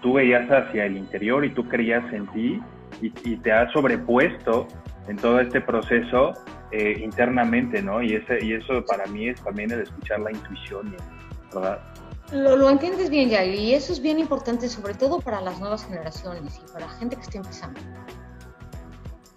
tú 0.00 0.14
veías 0.14 0.50
hacia 0.50 0.86
el 0.86 0.96
interior 0.96 1.44
y 1.44 1.50
tú 1.50 1.68
creías 1.68 2.10
en 2.12 2.26
ti 2.28 2.60
y, 3.00 3.12
y 3.24 3.36
te 3.36 3.52
has 3.52 3.70
sobrepuesto 3.72 4.66
en 5.08 5.16
todo 5.16 5.40
este 5.40 5.60
proceso 5.60 6.32
eh, 6.70 7.00
internamente, 7.02 7.82
¿no? 7.82 8.02
Y, 8.02 8.14
ese, 8.14 8.44
y 8.44 8.54
eso 8.54 8.84
para 8.86 9.06
mí 9.06 9.28
es 9.28 9.42
también 9.42 9.70
el 9.70 9.80
escuchar 9.80 10.20
la 10.20 10.32
intuición, 10.32 10.94
¿verdad? 11.52 11.80
Lo, 12.32 12.56
lo 12.56 12.70
entiendes 12.70 13.10
bien, 13.10 13.28
ya, 13.28 13.44
y 13.44 13.74
eso 13.74 13.92
es 13.92 14.00
bien 14.00 14.18
importante, 14.18 14.68
sobre 14.68 14.94
todo 14.94 15.20
para 15.20 15.40
las 15.40 15.60
nuevas 15.60 15.84
generaciones 15.84 16.58
y 16.58 16.72
para 16.72 16.86
la 16.86 16.92
gente 16.92 17.16
que 17.16 17.22
está 17.22 17.38
empezando. 17.38 17.80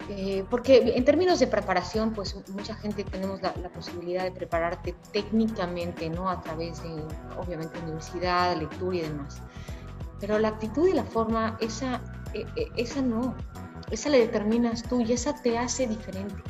Eh, 0.08 0.46
porque 0.52 0.94
en 0.96 1.04
términos 1.04 1.40
de 1.40 1.48
preparación, 1.48 2.14
pues 2.14 2.36
mucha 2.50 2.76
gente 2.76 3.04
tenemos 3.04 3.42
la, 3.42 3.56
la, 3.62 3.70
posibilidad 3.70 4.24
de 4.24 4.32
prepararte 4.32 4.96
técnicamente, 5.12 6.10
¿no? 6.10 6.30
A 6.30 6.42
través 6.42 6.84
de, 6.84 7.04
obviamente, 7.38 7.80
universidad, 7.80 8.56
lectura 8.56 8.98
y 8.98 9.02
demás. 9.02 9.42
Pero 10.20 10.38
la 10.38 10.50
actitud 10.50 10.88
y 10.88 10.94
la 10.94 11.04
forma, 11.04 11.58
esa, 11.60 12.02
e, 12.34 12.46
e, 12.56 12.72
esa 12.78 13.02
no, 13.02 13.36
esa 13.92 14.10
la 14.10 14.18
determinas 14.18 14.84
tú 14.84 15.02
y 15.02 15.14
esa 15.14 15.34
te 15.42 15.58
hace 15.58 15.88
diferente. 15.88 16.42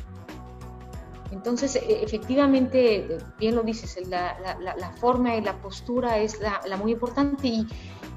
Entonces, 1.32 1.76
e, 1.76 2.02
efectivamente, 2.02 3.18
bien 3.38 3.54
lo 3.54 3.62
dices, 3.62 3.98
la, 4.08 4.36
la, 4.60 4.92
forma 4.92 5.36
y 5.36 5.42
la 5.42 5.60
postura 5.60 6.18
es 6.18 6.38
la, 6.40 6.76
muy 6.76 6.92
importante 6.92 7.48
y, 7.48 7.66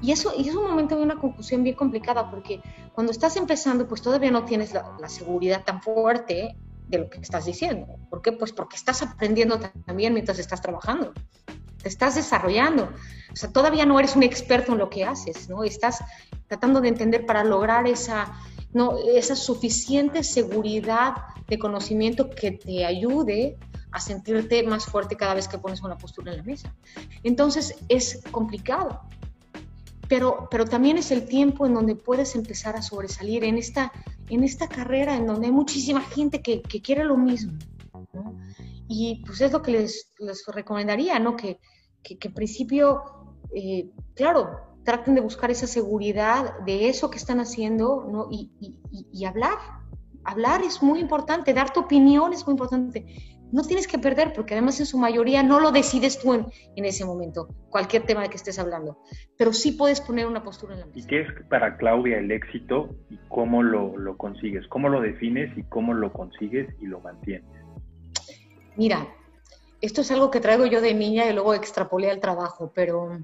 y, 0.00 0.12
eso 0.12 0.32
y 0.36 0.48
es 0.48 0.54
un 0.54 0.64
momento 0.64 0.96
de 0.96 1.02
una 1.02 1.16
confusión 1.16 1.62
bien 1.62 1.76
complicada 1.76 2.30
porque 2.30 2.62
cuando 2.94 3.12
estás 3.12 3.36
empezando, 3.36 3.86
pues 3.86 4.02
todavía 4.02 4.30
no 4.30 4.44
tienes 4.44 4.72
la, 4.72 5.08
seguridad 5.08 5.64
tan 5.64 5.82
fuerte 5.82 6.56
de 6.88 6.98
lo 6.98 7.10
que 7.10 7.18
estás 7.18 7.44
diciendo. 7.44 7.86
¿Por 8.08 8.22
qué? 8.22 8.32
Pues 8.32 8.52
porque 8.52 8.76
estás 8.76 9.02
aprendiendo 9.02 9.60
también 9.86 10.12
mientras 10.12 10.38
estás 10.38 10.60
trabajando, 10.60 11.12
te 11.82 11.88
estás 11.88 12.14
desarrollando. 12.14 12.90
O 13.32 13.36
sea, 13.36 13.50
todavía 13.50 13.86
no 13.86 13.98
eres 13.98 14.16
un 14.16 14.22
experto 14.22 14.72
en 14.72 14.78
lo 14.78 14.90
que 14.90 15.04
haces, 15.04 15.48
¿no? 15.48 15.62
Estás 15.62 16.02
tratando 16.48 16.80
de 16.80 16.88
entender 16.88 17.26
para 17.26 17.44
lograr 17.44 17.86
esa, 17.86 18.32
no, 18.72 18.98
esa 18.98 19.36
suficiente 19.36 20.22
seguridad 20.22 21.14
de 21.48 21.58
conocimiento 21.58 22.30
que 22.30 22.52
te 22.52 22.84
ayude 22.84 23.58
a 23.92 24.00
sentirte 24.00 24.62
más 24.62 24.86
fuerte 24.86 25.16
cada 25.16 25.34
vez 25.34 25.48
que 25.48 25.58
pones 25.58 25.82
una 25.82 25.98
postura 25.98 26.32
en 26.32 26.38
la 26.38 26.44
mesa. 26.44 26.74
Entonces 27.22 27.74
es 27.88 28.22
complicado, 28.30 29.00
pero, 30.08 30.48
pero 30.50 30.64
también 30.64 30.98
es 30.98 31.10
el 31.10 31.26
tiempo 31.26 31.66
en 31.66 31.74
donde 31.74 31.96
puedes 31.96 32.34
empezar 32.34 32.76
a 32.76 32.82
sobresalir 32.82 33.44
en 33.44 33.58
esta, 33.58 33.92
en 34.28 34.44
esta 34.44 34.68
carrera 34.68 35.16
en 35.16 35.26
donde 35.26 35.46
hay 35.46 35.52
muchísima 35.52 36.00
gente 36.00 36.42
que, 36.42 36.62
que 36.62 36.80
quiere 36.80 37.04
lo 37.04 37.16
mismo. 37.16 37.52
Y 38.88 39.22
pues 39.24 39.40
es 39.40 39.52
lo 39.52 39.62
que 39.62 39.70
les, 39.70 40.12
les 40.18 40.44
recomendaría, 40.46 41.18
¿no? 41.20 41.36
Que, 41.36 41.60
que, 42.02 42.18
en 42.20 42.34
principio, 42.34 43.02
eh, 43.54 43.88
claro, 44.14 44.69
traten 44.84 45.14
de 45.14 45.20
buscar 45.20 45.50
esa 45.50 45.66
seguridad 45.66 46.58
de 46.60 46.88
eso 46.88 47.10
que 47.10 47.18
están 47.18 47.40
haciendo 47.40 48.06
¿no? 48.10 48.28
y, 48.30 48.50
y, 49.12 49.24
hablar. 49.24 49.56
Hablar 50.24 50.62
es 50.62 50.82
muy 50.82 51.00
importante, 51.00 51.54
dar 51.54 51.72
tu 51.72 51.80
opinión 51.80 52.32
es 52.32 52.46
muy 52.46 52.52
importante. 52.52 53.06
No 53.52 53.62
tienes 53.62 53.88
que 53.88 53.98
perder, 53.98 54.32
porque 54.32 54.54
además 54.54 54.78
en 54.78 54.86
su 54.86 54.96
mayoría 54.96 55.42
no 55.42 55.58
lo 55.58 55.72
decides 55.72 56.20
tú 56.20 56.34
en, 56.34 56.46
en 56.76 56.84
ese 56.84 57.04
momento, 57.04 57.48
cualquier 57.68 58.04
tema 58.04 58.22
de 58.22 58.28
que 58.28 58.36
estés 58.36 58.58
hablando, 58.60 58.98
pero 59.36 59.52
sí 59.52 59.72
puedes 59.72 60.00
poner 60.00 60.26
una 60.26 60.44
postura 60.44 60.74
en 60.74 60.80
la 60.80 60.86
mesa. 60.86 60.98
¿Y 61.00 61.06
qué 61.06 61.22
es 61.22 61.28
para 61.48 61.76
Claudia 61.76 62.18
el 62.18 62.30
éxito 62.30 62.94
y 63.08 63.18
cómo 63.28 63.62
lo, 63.62 63.96
lo 63.96 64.16
consigues? 64.16 64.68
¿Cómo 64.68 64.88
lo 64.88 65.00
defines 65.00 65.56
y 65.58 65.64
cómo 65.64 65.94
lo 65.94 66.12
consigues 66.12 66.68
y 66.80 66.86
lo 66.86 67.00
mantienes? 67.00 67.50
Mira, 68.76 69.08
esto 69.80 70.02
es 70.02 70.10
algo 70.10 70.30
que 70.30 70.40
traigo 70.40 70.66
yo 70.66 70.80
de 70.80 70.94
niña 70.94 71.26
y 71.28 71.32
luego 71.32 71.54
extrapolé 71.54 72.10
al 72.10 72.20
trabajo, 72.20 72.70
pero 72.74 73.18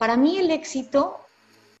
para 0.00 0.16
mí 0.16 0.38
el 0.38 0.50
éxito, 0.50 1.18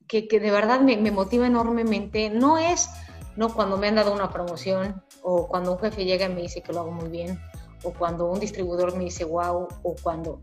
que, 0.06 0.26
de 0.28 0.50
verdad 0.50 0.82
me, 0.82 1.10
motiva 1.10 1.46
enormemente, 1.46 2.28
no 2.28 2.58
es 2.58 2.90
no 3.34 3.54
cuando 3.54 3.78
me 3.78 3.88
han 3.88 3.94
dado 3.94 4.12
una 4.12 4.28
promoción 4.28 5.02
o 5.22 5.48
cuando 5.48 5.72
un 5.72 5.78
jefe 5.78 6.04
llega 6.04 6.26
y 6.26 6.34
me 6.34 6.42
dice 6.42 6.60
que 6.60 6.70
lo 6.74 6.80
hago 6.80 6.90
muy 6.90 7.08
bien 7.08 7.40
o 7.82 7.94
cuando 7.94 8.26
un 8.26 8.38
distribuidor 8.38 8.94
me 8.94 9.04
dice 9.04 9.24
wow 9.24 9.68
o 9.82 9.96
cuando 10.02 10.42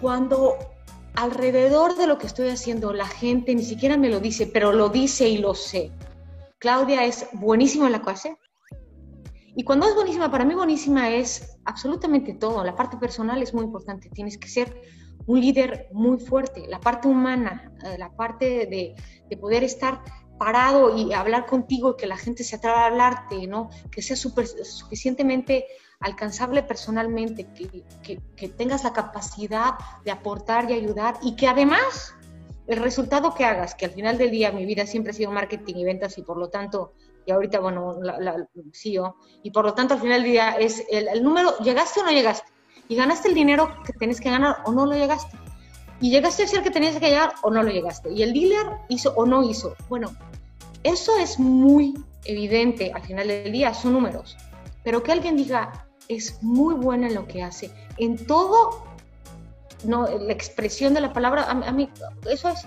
cuando 0.00 0.56
alrededor 1.14 1.94
de 1.96 2.06
lo 2.06 2.16
que 2.16 2.26
estoy 2.26 2.48
haciendo 2.48 2.94
la 2.94 3.06
gente 3.06 3.54
ni 3.54 3.62
siquiera 3.62 3.98
me 3.98 4.08
lo 4.08 4.18
dice, 4.18 4.46
pero 4.46 4.72
lo 4.72 4.88
dice 4.88 5.28
y 5.28 5.36
lo 5.36 5.52
sé. 5.52 5.92
Claudia 6.58 7.04
es 7.04 7.26
buenísima 7.34 7.84
en 7.84 7.92
la 7.92 8.00
clase. 8.00 8.38
Y 9.56 9.64
cuando 9.64 9.86
es 9.86 9.94
buenísima, 9.94 10.30
para 10.30 10.46
mí 10.46 10.54
buenísima 10.54 11.10
es 11.10 11.58
absolutamente 11.66 12.32
todo. 12.32 12.64
La 12.64 12.76
parte 12.76 12.96
personal 12.96 13.42
es 13.42 13.52
muy 13.52 13.64
importante. 13.64 14.08
Tienes 14.08 14.38
que 14.38 14.48
ser 14.48 14.99
un 15.26 15.40
líder 15.40 15.88
muy 15.92 16.18
fuerte, 16.18 16.66
la 16.68 16.80
parte 16.80 17.08
humana, 17.08 17.72
eh, 17.84 17.96
la 17.98 18.10
parte 18.10 18.66
de, 18.66 18.94
de 19.28 19.36
poder 19.36 19.64
estar 19.64 20.02
parado 20.40 20.96
y 20.96 21.12
hablar 21.12 21.44
contigo, 21.44 21.98
que 21.98 22.06
la 22.06 22.16
gente 22.16 22.44
se 22.44 22.56
atreva 22.56 22.84
a 22.84 22.86
hablarte, 22.86 23.46
¿no? 23.46 23.68
que 23.90 24.00
sea 24.00 24.16
suficientemente 24.16 25.66
alcanzable 26.00 26.62
personalmente, 26.62 27.46
que, 28.02 28.18
que, 28.34 28.48
tengas 28.48 28.84
la 28.84 28.94
capacidad 28.94 29.74
de 30.02 30.10
aportar 30.10 30.70
y 30.70 30.72
ayudar 30.72 31.18
y 31.20 31.36
que 31.36 31.46
además 31.46 32.14
el 32.66 32.78
resultado 32.78 33.34
que 33.34 33.44
hagas, 33.44 33.74
que 33.74 33.84
al 33.84 33.90
final 33.90 34.16
del 34.16 34.30
día 34.30 34.50
mi 34.50 34.64
vida 34.64 34.86
siempre 34.86 35.10
ha 35.10 35.14
sido 35.14 35.30
marketing 35.30 35.74
y 35.74 35.84
ventas 35.84 36.16
y 36.16 36.22
por 36.22 36.38
lo 36.38 36.48
tanto, 36.48 36.94
y 37.26 37.32
ahorita, 37.32 37.60
bueno, 37.60 38.00
la, 38.00 38.18
la 38.18 38.48
y 39.42 39.50
por 39.50 39.66
lo 39.66 39.74
tanto 39.74 39.92
al 39.92 40.00
final 40.00 40.22
del 40.22 40.32
día 40.32 40.52
es 40.52 40.86
el, 40.90 41.08
el 41.08 41.22
número, 41.22 41.58
¿llegaste 41.58 42.00
o 42.00 42.04
no 42.04 42.12
llegaste? 42.12 42.50
Y 42.90 42.96
ganaste 42.96 43.28
el 43.28 43.34
dinero 43.34 43.72
que 43.86 43.92
tenés 43.92 44.20
que 44.20 44.30
ganar 44.30 44.56
o 44.64 44.72
no 44.72 44.84
lo 44.84 44.94
llegaste. 44.94 45.38
Y 46.00 46.10
llegaste 46.10 46.42
a 46.42 46.48
ser 46.48 46.64
que 46.64 46.72
tenías 46.72 46.96
que 46.96 47.08
llegar 47.08 47.34
o 47.42 47.50
no 47.50 47.62
lo 47.62 47.70
llegaste. 47.70 48.12
Y 48.12 48.24
el 48.24 48.32
dealer 48.32 48.66
hizo 48.88 49.14
o 49.14 49.24
no 49.24 49.48
hizo. 49.48 49.76
Bueno, 49.88 50.12
eso 50.82 51.16
es 51.16 51.38
muy 51.38 51.94
evidente 52.24 52.90
al 52.92 53.02
final 53.02 53.28
del 53.28 53.52
día, 53.52 53.72
son 53.74 53.92
números. 53.92 54.36
Pero 54.82 55.04
que 55.04 55.12
alguien 55.12 55.36
diga, 55.36 55.86
es 56.08 56.42
muy 56.42 56.74
buena 56.74 57.06
en 57.06 57.14
lo 57.14 57.28
que 57.28 57.44
hace, 57.44 57.70
en 57.96 58.26
todo, 58.26 58.84
no, 59.84 60.08
la 60.08 60.32
expresión 60.32 60.92
de 60.92 61.00
la 61.00 61.12
palabra, 61.12 61.48
a, 61.48 61.72
mí, 61.72 61.88
eso 62.28 62.48
es. 62.48 62.64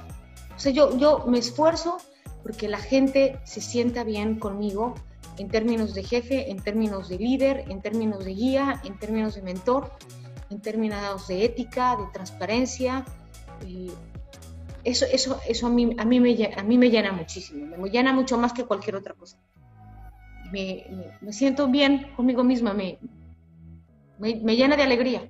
O 0.55 0.59
sea, 0.59 0.71
yo, 0.71 0.97
yo 0.97 1.25
me 1.27 1.39
esfuerzo 1.39 1.97
porque 2.43 2.69
la 2.69 2.77
gente 2.77 3.41
se 3.43 3.59
sienta 3.59 4.05
bien 4.05 4.39
conmigo 4.39 4.95
en 5.37 5.49
términos 5.49 5.93
de 5.93 6.03
jefe, 6.03 6.51
en 6.51 6.61
términos 6.61 7.09
de 7.09 7.17
líder, 7.17 7.65
en 7.69 7.81
términos 7.81 8.23
de 8.25 8.33
guía, 8.33 8.81
en 8.83 8.97
términos 8.97 9.35
de 9.35 9.41
mentor, 9.41 9.91
en 10.49 10.61
términos 10.61 11.27
de 11.27 11.45
ética, 11.45 11.95
de 11.95 12.05
transparencia. 12.13 13.05
eso, 14.83 15.05
eso, 15.11 15.39
eso 15.47 15.67
a, 15.67 15.69
mí, 15.69 15.95
a, 15.97 16.05
mí 16.05 16.19
me, 16.19 16.53
a 16.55 16.63
mí 16.63 16.77
me 16.77 16.89
llena 16.89 17.11
muchísimo, 17.11 17.77
me 17.77 17.89
llena 17.89 18.13
mucho 18.13 18.37
más 18.37 18.53
que 18.53 18.65
cualquier 18.65 18.95
otra 18.95 19.13
cosa. 19.13 19.37
Me, 20.51 20.85
me, 21.21 21.33
siento 21.33 21.67
bien 21.67 22.11
conmigo 22.15 22.43
misma, 22.43 22.73
me, 22.73 22.99
me, 24.19 24.55
llena 24.55 24.75
de 24.75 24.83
alegría. 24.83 25.29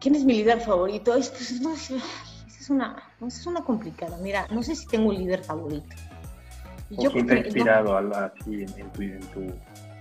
¿Quién 0.00 0.14
es 0.14 0.24
mi 0.24 0.34
líder 0.34 0.60
favorito? 0.60 1.14
Es, 1.14 1.32
es, 1.38 2.70
una, 2.70 3.02
es 3.26 3.46
una 3.46 3.62
complicada. 3.62 4.16
Mira, 4.18 4.46
no 4.50 4.62
sé 4.62 4.74
si 4.74 4.86
tengo 4.86 5.10
un 5.10 5.16
líder 5.16 5.44
favorito. 5.44 5.94
Quién 6.96 7.26
te 7.26 7.34
ha 7.34 7.38
inspirado 7.38 7.96
así 7.96 8.62
en, 8.62 8.90
tu, 8.92 9.02
en, 9.02 9.20
tu, 9.20 9.40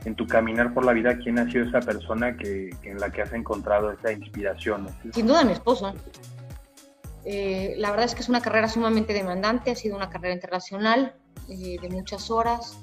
en, 0.05 0.15
tu, 0.15 0.27
caminar 0.27 0.73
por 0.73 0.85
la 0.85 0.93
vida? 0.93 1.17
¿Quién 1.17 1.39
ha 1.39 1.51
sido 1.51 1.65
esa 1.65 1.79
persona 1.79 2.35
que, 2.37 2.69
en 2.83 2.99
la 2.99 3.09
que 3.09 3.21
has 3.21 3.33
encontrado 3.33 3.91
esa 3.91 4.11
inspiración? 4.11 4.87
Sin 5.13 5.27
duda 5.27 5.43
mi 5.43 5.53
esposo. 5.53 5.93
Eh, 7.25 7.75
la 7.77 7.89
verdad 7.91 8.05
es 8.05 8.15
que 8.15 8.21
es 8.21 8.29
una 8.29 8.39
carrera 8.39 8.69
sumamente 8.69 9.13
demandante, 9.13 9.71
ha 9.71 9.75
sido 9.75 9.97
una 9.97 10.09
carrera 10.09 10.33
internacional 10.33 11.13
eh, 11.49 11.77
de 11.81 11.89
muchas 11.89 12.31
horas 12.31 12.77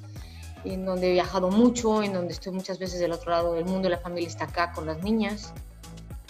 en 0.64 0.84
donde 0.84 1.10
he 1.10 1.12
viajado 1.12 1.50
mucho, 1.50 2.02
en 2.02 2.12
donde 2.12 2.32
estoy 2.32 2.52
muchas 2.52 2.78
veces 2.78 3.00
del 3.00 3.12
otro 3.12 3.30
lado 3.30 3.54
del 3.54 3.64
mundo, 3.64 3.88
la 3.88 3.98
familia 3.98 4.28
está 4.28 4.44
acá 4.44 4.72
con 4.72 4.86
las 4.86 5.02
niñas. 5.02 5.52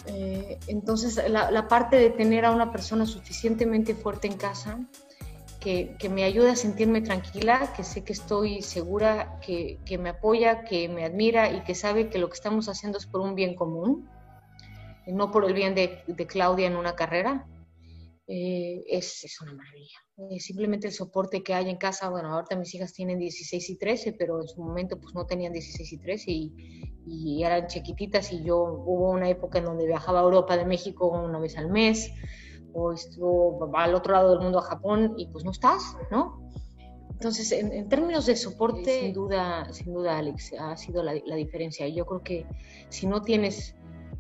Eh, 0.07 0.59
entonces, 0.67 1.21
la, 1.29 1.69
parte 1.69 1.97
de 1.97 2.11
tener 2.11 2.45
a 2.45 2.51
una 2.51 2.71
persona 2.71 3.07
suficientemente 3.07 3.95
fuerte 3.95 4.27
en 4.27 4.37
casa, 4.37 4.79
que, 5.65 6.09
me 6.11 6.25
ayuda 6.25 6.53
a 6.53 6.57
sentirme 6.57 7.01
tranquila, 7.01 7.73
que 7.75 7.85
sé 7.85 8.05
que 8.05 8.13
estoy 8.13 8.61
segura, 8.61 9.41
que, 9.41 9.99
me 9.99 10.11
apoya, 10.11 10.63
que 10.63 10.89
me 10.91 11.05
admira 11.05 11.51
y 11.51 11.63
que 11.65 11.75
sabe 11.75 12.11
que 12.11 12.19
lo 12.19 12.29
que 12.29 12.35
estamos 12.35 12.69
haciendo 12.69 12.99
es 12.99 13.07
por 13.07 13.23
un 13.23 13.35
bien 13.35 13.55
común, 13.55 14.09
no 15.07 15.31
por 15.31 15.47
el 15.47 15.55
bien 15.55 15.75
de, 15.75 16.03
de 16.07 16.27
Claudia 16.27 16.67
en 16.67 16.77
una 16.77 16.95
carrera, 16.95 17.47
eh, 18.27 18.85
es, 18.89 19.25
es, 19.25 19.41
una 19.41 19.55
maravilla. 19.55 19.99
Eh, 20.31 20.39
simplemente 20.39 20.87
el 20.87 20.93
soporte 20.93 21.43
que 21.43 21.55
hay 21.55 21.71
en 21.71 21.77
casa, 21.77 22.11
bueno, 22.11 22.33
ahorita 22.33 22.57
mis 22.57 22.75
hijas 22.75 22.93
tienen 22.93 23.19
16 23.19 23.71
y 23.71 23.77
13, 23.77 24.13
pero 24.13 24.43
en 24.43 24.49
su 24.49 24.63
momento 24.63 25.01
pues 25.01 25.15
no 25.15 25.27
tenían 25.27 25.53
16 25.53 25.93
y 25.93 25.99
13 25.99 26.31
y, 26.31 26.53
y, 27.07 27.43
eran 27.43 27.67
chiquititas 27.69 28.33
y 28.33 28.45
yo 28.45 28.63
hubo 28.63 29.11
una 29.11 29.29
época 29.31 29.59
en 29.59 29.65
donde 29.65 29.87
viajaba 29.87 30.21
a 30.21 30.25
Europa 30.25 30.57
de 30.57 30.67
México 30.67 31.09
una 31.09 31.39
vez 31.39 31.57
al 31.57 31.71
mes 31.71 32.11
o 32.75 32.93
estuvo 32.93 33.71
al 33.75 33.95
otro 33.95 34.13
lado 34.13 34.31
del 34.31 34.41
mundo 34.41 34.59
a 34.59 34.63
Japón 34.63 35.15
y 35.17 35.27
pues 35.27 35.45
no 35.45 35.53
estás, 35.53 35.97
¿no? 36.11 36.43
Entonces, 37.11 37.53
en, 37.53 37.89
términos 37.89 38.27
de 38.27 38.37
soporte, 38.37 39.01
sin 39.01 39.15
duda, 39.15 39.73
sin 39.73 39.95
duda, 39.95 40.19
Alex, 40.19 40.53
ha 40.59 40.77
sido 40.77 41.03
la, 41.03 41.15
la 41.25 41.37
diferencia. 41.37 41.89
Yo 41.89 42.05
creo 42.05 42.23
que 42.23 42.47
si 42.91 43.07
no 43.07 43.23
tienes 43.23 43.77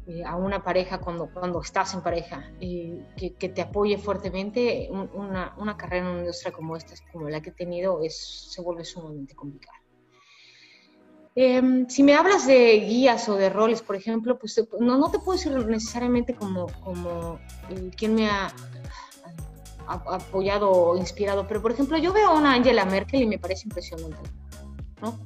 eh, 0.06 0.23
a 0.23 0.37
una 0.37 0.62
pareja 0.62 0.99
cuando, 0.99 1.30
cuando 1.32 1.62
estás 1.62 1.94
en 1.94 2.02
pareja, 2.02 2.52
eh, 2.60 3.02
que, 3.17 3.34
que, 3.34 3.49
te 3.49 3.62
apoye 3.62 3.97
fuertemente, 3.97 4.88
una, 4.90 5.54
una, 5.56 5.76
carrera 5.78 6.04
en 6.04 6.12
una 6.12 6.21
industria 6.21 6.52
como 6.52 6.76
esta, 6.76 6.95
como 7.10 7.30
la 7.30 7.40
que 7.40 7.50
he 7.50 7.52
tenido, 7.54 8.02
es, 8.02 8.52
se 8.52 8.60
vuelve 8.60 8.84
sumamente 8.84 9.34
complicada. 9.34 9.78
Em, 11.36 11.88
si 11.88 12.04
me 12.04 12.14
hablas 12.14 12.47
de 12.47 12.78
guías 12.80 13.28
o 13.28 13.34
de 13.34 13.50
roles, 13.50 13.82
por 13.82 13.97
ejemplo, 13.97 14.38
pues 14.38 14.60
no, 14.78 14.97
no 14.99 15.10
te 15.10 15.18
puedo 15.18 15.36
decir 15.36 15.52
necesariamente 15.66 16.34
como, 16.34 16.66
como 16.84 17.40
eh, 17.70 17.90
quien 17.97 18.14
me 18.14 18.28
ha, 18.28 18.52
apoyado 19.86 20.70
o 20.70 20.97
inspirado, 20.97 21.47
pero 21.47 21.60
por 21.60 21.73
ejemplo 21.73 21.99
yo 21.99 22.12
veo 22.12 22.28
a 22.28 22.38
una 22.38 22.54
Angela 22.54 22.86
Merkel 22.86 23.23
y 23.23 23.26
me 23.26 23.38
parece 23.38 23.64
impresionante, 23.64 24.16
¿no? 25.02 25.18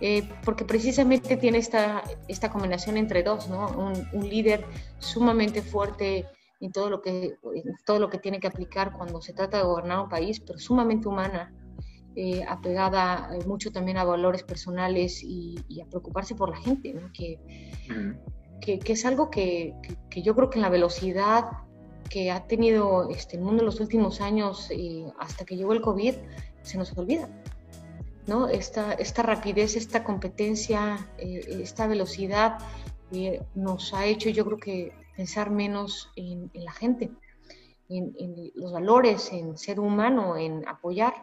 Eh, 0.00 0.28
porque 0.44 0.64
precisamente 0.64 1.36
tiene 1.36 1.58
esta, 1.58 2.02
esta 2.28 2.50
combinación 2.50 2.96
entre 2.96 3.22
dos, 3.22 3.48
¿no? 3.48 3.68
Un, 4.12 4.28
líder 4.28 4.64
sumamente 4.98 5.62
fuerte 5.62 6.26
en 6.60 6.72
todo, 6.72 6.90
lo 6.90 7.00
que, 7.00 7.38
todo 7.84 7.98
lo 7.98 8.10
que 8.10 8.18
tiene 8.18 8.40
que 8.40 8.46
aplicar 8.48 8.92
cuando 8.92 9.22
se 9.22 9.32
trata 9.32 9.58
de 9.58 9.64
gobernar 9.64 10.00
un 10.00 10.08
país, 10.08 10.40
pero 10.40 10.58
sumamente 10.58 11.08
humana, 11.08 11.52
eh, 12.16 12.44
apegada 12.48 13.30
eh, 13.32 13.44
mucho 13.46 13.70
también 13.70 13.98
a 13.98 14.04
valores 14.04 14.42
personales 14.42 15.22
y, 15.22 15.56
a 15.80 15.86
preocuparse 15.86 16.34
por 16.34 16.50
la 16.50 16.56
gente, 16.56 16.94
¿no? 16.94 17.12
que, 17.12 17.38
que, 18.60 18.78
que, 18.78 18.92
es 18.92 19.04
algo 19.04 19.30
que, 19.30 19.74
que, 20.10 20.22
yo 20.22 20.34
creo 20.34 20.50
que 20.50 20.58
en 20.58 20.62
la 20.62 20.70
velocidad 20.70 21.44
que 22.10 22.30
ha 22.30 22.46
tenido 22.46 23.08
este, 23.10 23.36
el 23.36 23.42
mundo 23.42 23.62
en 23.62 23.66
los 23.66 23.80
últimos 23.80 24.20
años, 24.20 24.70
hasta 25.18 25.44
que 25.44 25.56
llegó 25.56 25.72
el 25.72 25.80
COVID, 25.80 26.14
se 26.62 26.78
nos 26.78 26.96
olvida. 26.96 27.28
¿no? 28.26 28.48
Esta, 28.48 28.92
esta 28.94 29.22
rapidez, 29.22 29.76
esta 29.76 30.04
competencia, 30.04 31.10
eh, 31.18 31.60
esta 31.62 31.86
velocidad 31.86 32.58
eh, 33.12 33.42
nos 33.54 33.94
ha 33.94 34.06
hecho, 34.06 34.30
yo 34.30 34.44
creo 34.44 34.58
que, 34.58 34.92
pensar 35.16 35.50
menos 35.50 36.10
en, 36.14 36.50
la 36.52 36.72
gente, 36.72 37.10
en, 37.88 38.14
los 38.54 38.70
valores, 38.70 39.32
en 39.32 39.56
ser 39.56 39.80
humano, 39.80 40.36
en 40.36 40.68
apoyar, 40.68 41.14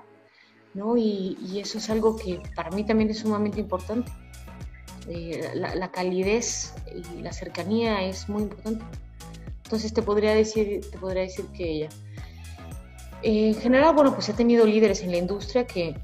¿no? 0.73 0.97
Y, 0.97 1.59
eso 1.59 1.77
es 1.77 1.89
algo 1.89 2.15
que 2.15 2.41
para 2.55 2.71
mí 2.71 2.83
también 2.85 3.09
es 3.09 3.19
sumamente 3.19 3.59
importante. 3.59 4.11
Eh, 5.07 5.51
la, 5.55 5.75
la, 5.75 5.91
calidez 5.91 6.73
y 7.17 7.21
la 7.21 7.33
cercanía 7.33 8.03
es 8.03 8.29
muy 8.29 8.43
importante. 8.43 8.85
Entonces 9.63 9.93
te 9.93 10.01
podría 10.01 10.33
decir, 10.33 10.81
te 10.89 10.97
podría 10.97 11.23
decir 11.23 11.45
que 11.47 11.69
ella. 11.69 11.89
En 13.21 13.55
general, 13.55 13.95
bueno, 13.95 14.13
pues 14.13 14.27
he 14.29 14.33
tenido 14.33 14.65
líderes 14.65 15.01
en 15.01 15.11
la 15.11 15.17
industria 15.17 15.65
que, 15.65 15.95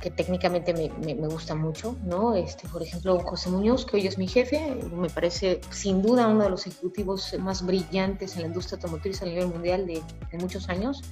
que 0.00 0.10
técnicamente 0.10 0.72
me, 0.72 1.14
me, 1.14 1.26
gusta 1.28 1.54
mucho, 1.54 1.96
¿no? 2.04 2.34
Este, 2.34 2.68
por 2.68 2.82
ejemplo, 2.82 3.18
José 3.20 3.50
Muñoz, 3.50 3.84
que 3.84 3.96
hoy 3.96 4.06
es 4.06 4.16
mi 4.16 4.28
jefe, 4.28 4.76
me 4.92 5.08
parece 5.10 5.60
sin 5.70 6.02
duda 6.02 6.28
uno 6.28 6.44
de 6.44 6.50
los 6.50 6.66
ejecutivos 6.66 7.34
más 7.40 7.64
brillantes 7.64 8.36
en 8.36 8.42
la 8.42 8.48
industria 8.48 8.76
automotriz 8.76 9.22
a 9.22 9.24
nivel 9.24 9.48
mundial 9.48 9.86
de, 9.86 10.02
muchos 10.38 10.68
años. 10.68 11.02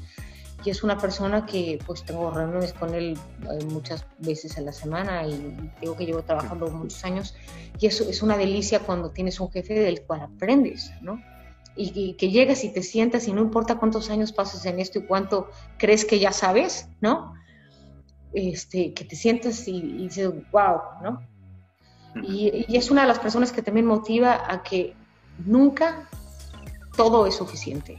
Y 0.65 0.71
es 0.71 0.83
una 0.83 0.99
persona 0.99 1.47
que 1.47 1.79
pues 1.87 2.05
tengo 2.05 2.31
reuniones 2.31 2.73
con 2.73 2.95
él 2.95 3.19
eh, 3.43 3.65
muchas 3.67 4.05
veces 4.19 4.57
a 4.59 4.63
la 4.63 4.73
semana 4.73 5.27
y 5.27 5.73
digo 5.81 5.97
que 5.97 6.07
llevo 6.07 6.23
trabajando 6.23 6.69
muchos 6.71 7.05
años. 7.05 7.35
Y 7.79 7.87
eso 7.87 8.09
es 8.09 8.23
una 8.23 8.37
delicia 8.37 8.81
cuando 8.81 9.11
tienes 9.11 9.39
un 9.39 9.51
jefe 9.51 9.75
del 9.75 10.03
cual 10.03 10.23
aprendes, 10.23 10.91
¿no? 11.03 11.23
Y, 11.77 11.93
y, 11.95 12.15
que 12.15 12.31
llegas 12.31 12.65
y 12.65 12.71
te 12.71 12.83
sientas 12.83 13.29
y 13.29 13.35
no 13.35 13.43
importa 13.43 13.77
cuántos 13.77 14.09
años 14.09 14.33
pases 14.33 14.65
en 14.65 14.81
esto 14.81 14.99
y 14.99 15.03
cuánto 15.03 15.51
crees 15.77 16.07
que 16.07 16.19
ya 16.19 16.33
sabes, 16.33 16.89
¿no? 17.03 17.35
este, 18.37 18.93
que 18.93 19.05
te 19.05 19.17
sientas 19.17 19.67
y, 19.67 19.81
dices, 19.81 20.31
wow, 20.53 20.81
¿no? 21.03 21.23
Y, 22.23 22.67
es 22.77 22.91
una 22.91 23.03
de 23.03 23.09
las 23.09 23.19
personas 23.19 23.51
que 23.51 23.63
también 23.63 23.87
motiva 23.87 24.45
a 24.47 24.63
que 24.63 24.95
nunca 25.45 26.09
todo 26.97 27.27
es 27.27 27.35
suficiente. 27.35 27.99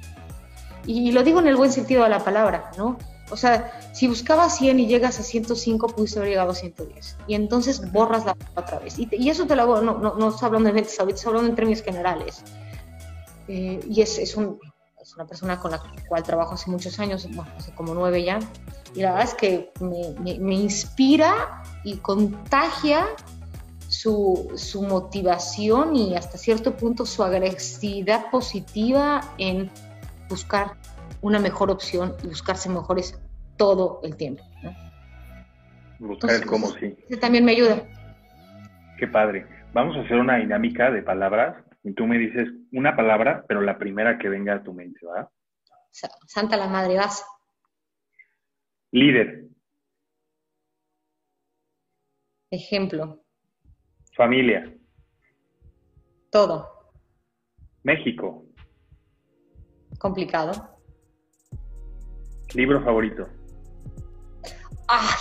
Y, 0.88 1.12
lo 1.12 1.21
digo 1.21 1.39
en 1.39 1.47
el 1.47 1.56
buen 1.56 1.71
sentido 1.71 2.04
de 2.04 2.10
la 2.10 2.23
palabra, 2.23 2.71
¿no? 2.78 2.97
O 3.30 3.36
sea, 3.36 3.78
si 3.93 4.08
buscabas 4.08 4.58
100 4.58 4.80
y 4.80 4.88
llegas 4.88 5.19
a 5.19 5.23
105, 5.23 5.88
pudiste 5.88 6.17
haber 6.17 6.30
llegado 6.32 6.52
a 6.52 6.56
110. 6.56 7.17
Y 7.28 7.36
entonces 7.36 7.91
borras 7.91 8.26
la 8.26 8.38
otra 8.56 8.80
vez. 8.80 8.97
Y, 8.97 9.30
eso 9.30 9.45
te 9.45 9.56
lo 9.56 9.63
hago, 9.63 9.82
no, 9.82 9.97
no, 9.97 10.15
no 10.15 10.30
estoy 10.30 10.47
hablando 10.47 10.69
de 10.69 10.73
ventas, 10.73 10.93
estoy 10.93 11.28
hablando 11.28 11.50
en 11.50 11.56
términos 11.56 11.84
generales. 11.84 12.41
Eh, 13.50 13.82
y 13.89 14.02
es, 14.02 14.17
es, 14.17 14.36
un, 14.38 14.60
es, 15.02 15.13
una 15.15 15.28
persona 15.28 15.60
con 15.60 15.71
la 15.71 15.82
cual 16.08 16.23
trabajo 16.23 16.54
hace 16.54 16.71
muchos 16.71 17.00
años, 17.00 17.28
bueno, 17.34 17.52
hace 17.58 17.73
como 17.76 17.93
nueve 17.93 18.23
ya, 18.23 18.39
y 18.95 19.02
la 19.02 19.12
verdad 19.12 19.28
es 19.28 19.36
que 19.36 19.71
me, 19.80 20.39
me, 20.39 20.56
inspira 20.56 21.63
y 21.84 21.97
contagia 21.97 23.06
su, 23.89 24.52
su, 24.56 24.82
motivación 24.82 25.95
y 25.95 26.15
hasta 26.15 26.38
cierto 26.38 26.76
punto 26.76 27.06
su 27.06 27.23
agresividad 27.23 28.30
positiva 28.32 29.21
en 29.38 29.69
buscar 30.30 30.78
una 31.22 31.40
mejor 31.40 31.72
opción 31.72 32.16
y 32.24 32.28
buscarse 32.28 32.70
mejores 32.70 33.20
todo 33.58 34.00
el 34.04 34.16
tiempo. 34.16 34.44
Buscar 36.00 36.32
el 36.32 36.46
cómo 36.46 36.68
sí. 36.68 36.96
Eso 37.10 37.20
también 37.20 37.44
me 37.44 37.54
ayuda. 37.54 37.84
Qué 39.00 39.08
padre. 39.08 39.48
Vamos 39.74 39.96
a 39.98 40.02
hacer 40.02 40.18
una 40.18 40.38
dinámica 40.38 40.92
de 40.92 41.04
palabras 41.04 41.63
Y 41.84 41.94
tú 41.94 42.08
me 42.08 42.18
dices 42.18 42.48
una 42.72 42.96
palabra, 42.96 43.46
pero 43.48 43.62
la 43.62 43.78
primera 43.78 44.18
que 44.18 44.30
venga 44.30 44.56
a 44.56 44.63
tu 44.63 44.74
mente, 44.74 45.06
¿va? 45.06 45.30
Santa 45.92 46.58
la 46.58 46.68
Madre, 46.68 46.98
vas. 46.98 47.26
Líder. 48.92 49.46
Ejemplo. 52.52 53.24
Familia. 54.16 54.74
Todo. 56.32 56.92
México. 57.84 58.46
Complicado. 59.97 60.51
Libro 62.53 62.81
favorito. 62.83 63.27
Ay, 64.88 65.17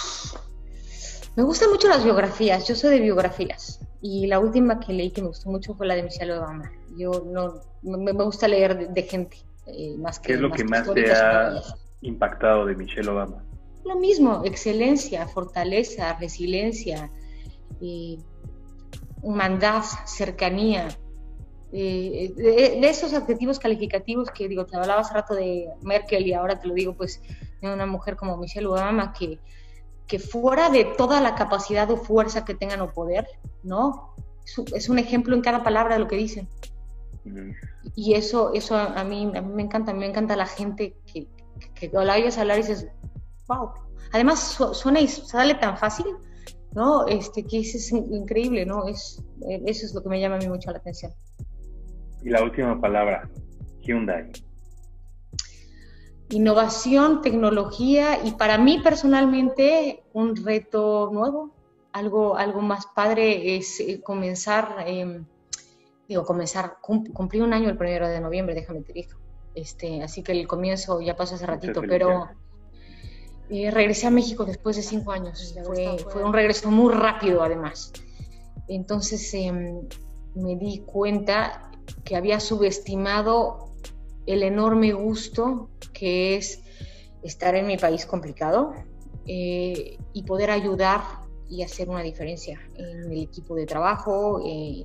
me 1.37 1.43
gustan 1.43 1.71
mucho 1.71 1.89
las 1.89 2.05
biografías. 2.05 2.67
Yo 2.67 2.75
soy 2.75 2.91
de 2.91 3.01
biografías. 3.01 3.81
Y 4.01 4.27
la 4.27 4.39
última 4.39 4.81
que 4.81 4.93
leí 4.93 5.11
que 5.11 5.23
me 5.23 5.29
gustó 5.29 5.51
mucho 5.51 5.75
fue 5.75 5.87
la 5.87 5.95
de 5.95 6.05
Michelle 6.05 6.33
Obama. 6.33 6.71
Yo 6.97 7.25
no, 7.27 7.61
me, 7.83 8.13
gusta 8.13 8.49
leer 8.49 8.89
de, 8.91 9.03
gente 9.03 9.37
eh, 9.67 9.97
más 9.99 10.19
que. 10.19 10.29
¿Qué 10.29 10.33
es 10.35 10.41
lo 10.41 10.51
que 10.51 10.65
más 10.65 10.93
te 10.93 11.13
ha 11.13 11.61
impactado 12.01 12.67
de 12.67 12.75
Michelle 12.75 13.09
Obama? 13.11 13.45
Lo 13.85 13.97
mismo, 13.97 14.43
excelencia, 14.45 15.27
fortaleza, 15.29 16.17
resiliencia, 16.19 17.11
eh, 17.81 18.19
humandad, 19.23 19.83
cercanía. 20.07 20.89
Eh, 21.79 22.33
de, 22.35 22.89
esos 22.89 23.13
adjetivos 23.13 23.59
calificativos 23.59 24.31
que 24.31 24.49
digo, 24.49 24.65
te 24.65 24.79
hablaba 24.79 25.03
hace 25.03 25.13
rato 25.13 25.35
de 25.35 25.69
Merkel 25.83 26.27
y 26.27 26.33
ahora 26.33 26.59
te 26.59 26.67
lo 26.69 26.73
digo, 26.73 26.95
pues 26.95 27.21
de 27.61 27.71
una 27.71 27.85
mujer 27.85 28.17
como 28.17 28.39
Michelle 28.39 28.67
Obama 28.67 29.13
que, 29.13 29.39
que 30.07 30.19
fuera 30.19 30.71
de 30.71 30.87
toda 30.97 31.21
la 31.21 31.35
capacidad 31.35 31.91
o 31.91 31.99
fuerza 31.99 32.47
que 32.47 32.55
tengan 32.55 32.81
o 32.81 32.95
poder, 32.95 33.27
¿no? 33.63 34.15
Es 34.75 34.89
un 34.89 34.99
ejemplo 34.99 35.37
en 35.37 35.43
cada 35.43 35.63
palabra 35.63 35.97
de 35.97 36.01
lo 36.01 36.09
que 36.09 36.17
dicen. 36.17 36.49
Y 37.95 38.15
eso, 38.15 38.55
eso 38.55 38.75
a 38.75 39.05
mí, 39.05 39.31
a 39.37 39.43
mí 39.43 39.53
me 39.53 39.63
encanta, 39.63 39.93
me 39.93 40.07
encanta 40.07 40.35
la 40.35 40.47
gente 40.47 40.97
que, 41.13 41.29
que, 41.75 41.91
que 41.91 42.05
la 42.05 42.15
oyes 42.15 42.39
hablar 42.39 42.59
y 42.59 42.63
dices, 42.63 42.89
wow. 43.49 43.73
Además 44.13 44.59
suena 44.73 45.01
y 45.01 45.09
sale 45.09 45.57
tan 45.57 45.77
fácil, 45.77 46.07
¿no? 46.73 47.07
Este, 47.07 47.45
que 47.45 47.59
es, 47.61 47.93
increíble, 47.93 48.65
¿no? 48.65 48.89
Es, 48.89 49.23
eso 49.67 49.85
es 49.85 49.93
lo 49.93 50.03
que 50.03 50.09
me 50.09 50.21
llama 50.21 50.37
a 50.37 50.39
mí 50.39 50.49
mucho 50.49 50.71
la 50.71 50.79
atención. 50.79 51.13
Y 52.23 52.31
la 52.31 52.43
última 52.43 52.81
palabra, 52.81 53.29
Hyundai. 53.81 54.33
Innovación, 56.31 57.23
tecnología 57.23 58.19
y 58.25 58.33
para 58.33 58.59
mí 58.59 58.81
personalmente 58.83 60.03
un 60.13 60.35
reto 60.35 61.11
nuevo, 61.13 61.55
algo, 61.93 62.37
algo 62.37 62.63
más 62.63 62.87
padre 62.87 63.57
es 63.57 63.79
eh, 63.81 64.01
comenzar, 64.03 64.85
em, 64.87 65.25
digo, 66.09 66.25
comenzar, 66.25 66.79
cumplir 66.81 67.43
un 67.43 67.53
año 67.53 67.71
el 67.71 67.77
primero 67.77 68.09
de 68.09 68.21
noviembre, 68.21 68.55
déjame 68.55 68.83
te 68.83 68.93
digo. 68.93 69.19
Este, 69.55 70.03
así 70.03 70.23
que 70.23 70.33
el 70.33 70.47
comienzo 70.47 71.01
ya 71.01 71.17
pasó 71.17 71.37
hace 71.37 71.47
ratito, 71.47 71.81
pero 71.81 72.29
eh, 73.49 73.71
regresé 73.71 74.09
a 74.09 74.11
México 74.11 74.45
después 74.45 74.77
de 74.77 74.83
cinco 74.83 75.13
años. 75.13 75.55
Fue, 75.65 75.97
fue, 76.11 76.25
un 76.25 76.33
regreso 76.33 76.71
muy 76.71 76.93
rápido 76.93 77.43
además. 77.43 77.93
Entonces 78.69 79.33
em, 79.33 79.81
me 80.35 80.57
di 80.57 80.81
cuenta 80.81 81.66
que 82.05 82.17
había 82.17 82.41
subestimado 82.41 83.73
el 84.27 84.43
enorme 84.43 84.93
gusto 84.93 85.71
que 85.93 86.37
es 86.37 86.63
estar 87.23 87.55
en 87.55 87.67
mi 87.67 87.77
país 87.77 88.07
complicado 88.07 88.73
eh, 89.27 89.99
y 90.13 90.23
poder 90.25 90.51
ayudar 90.51 91.01
y 91.49 91.63
hacer 91.63 91.89
una 91.89 92.03
diferencia 92.03 92.61
en 92.75 93.11
el 93.13 93.23
equipo 93.23 93.55
de 93.55 93.67
trabajo 93.67 94.41
eh, 94.45 94.85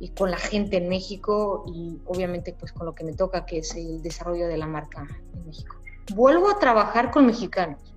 y 0.00 0.08
con 0.10 0.30
la 0.30 0.36
gente 0.36 0.76
en 0.76 0.88
México 0.88 1.64
y 1.66 1.98
obviamente 2.06 2.54
pues 2.58 2.72
con 2.72 2.86
lo 2.86 2.94
que 2.94 3.04
me 3.04 3.14
toca 3.14 3.46
que 3.46 3.58
es 3.58 3.74
el 3.74 4.00
desarrollo 4.00 4.46
de 4.46 4.56
la 4.56 4.66
marca 4.66 5.06
en 5.34 5.46
México. 5.46 5.76
Vuelvo 6.14 6.48
a 6.48 6.58
trabajar 6.58 7.10
con 7.10 7.26
mexicanos 7.26 7.87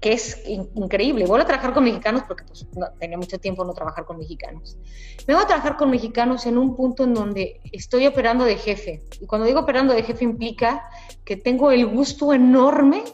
que 0.00 0.12
es 0.12 0.42
increíble. 0.74 1.26
Voy 1.26 1.40
a 1.40 1.44
trabajar 1.44 1.72
con 1.72 1.84
mexicanos 1.84 2.22
porque 2.26 2.44
pues, 2.44 2.66
tenía 2.98 3.16
mucho 3.16 3.38
tiempo 3.38 3.64
no 3.64 3.72
trabajar 3.72 4.04
con 4.04 4.18
mexicanos. 4.18 4.78
Me 5.26 5.34
voy 5.34 5.44
a 5.44 5.46
trabajar 5.46 5.76
con 5.76 5.90
mexicanos 5.90 6.46
en 6.46 6.58
un 6.58 6.76
punto 6.76 7.04
en 7.04 7.14
donde 7.14 7.60
estoy 7.72 8.06
operando 8.06 8.44
de 8.44 8.56
jefe. 8.56 9.02
Y 9.20 9.26
cuando 9.26 9.46
digo 9.46 9.60
operando 9.60 9.94
de 9.94 10.02
jefe 10.02 10.24
implica 10.24 10.88
que 11.24 11.36
tengo 11.36 11.70
el 11.70 11.86
gusto 11.86 12.32
enorme 12.32 13.04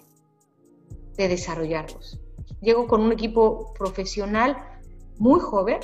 de 1.16 1.28
desarrollarlos. 1.28 2.20
Llego 2.60 2.86
con 2.86 3.02
un 3.02 3.12
equipo 3.12 3.72
profesional 3.74 4.56
muy 5.18 5.40
joven, 5.40 5.78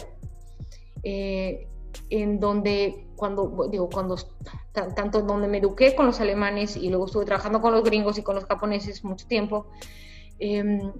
eh, 1.03 1.69
en 2.11 2.41
donde 2.41 3.07
cuando 3.17 3.69
digo 3.71 3.91
cuando 3.91 4.17
tanto 4.73 5.23
donde 5.23 5.49
me 5.49 5.59
eduqué 5.59 5.95
con 5.95 6.07
los 6.07 6.21
alemanes 6.21 6.77
y 6.77 6.89
luego 6.89 7.07
estuve 7.07 7.25
trabajando 7.25 7.61
con 7.61 7.73
los 7.73 7.83
gringos 7.83 8.17
y 8.19 8.23
con 8.23 8.37
los 8.37 8.45
japoneses 8.45 9.03
mucho 9.03 9.27
tiempo 9.27 9.67
Em, 10.39 10.93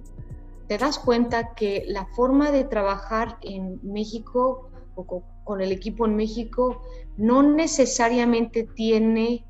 te 0.67 0.77
das 0.77 0.99
cuenta 0.99 1.55
que 1.55 1.83
la 1.87 2.05
forma 2.05 2.51
de 2.51 2.63
trabajar 2.63 3.37
en 3.41 3.79
México 3.81 4.69
o 4.95 5.23
con, 5.43 5.61
el 5.61 5.71
equipo 5.71 6.05
en 6.05 6.15
México 6.15 6.81
no 7.17 7.41
necesariamente 7.41 8.65
tiene 8.75 9.47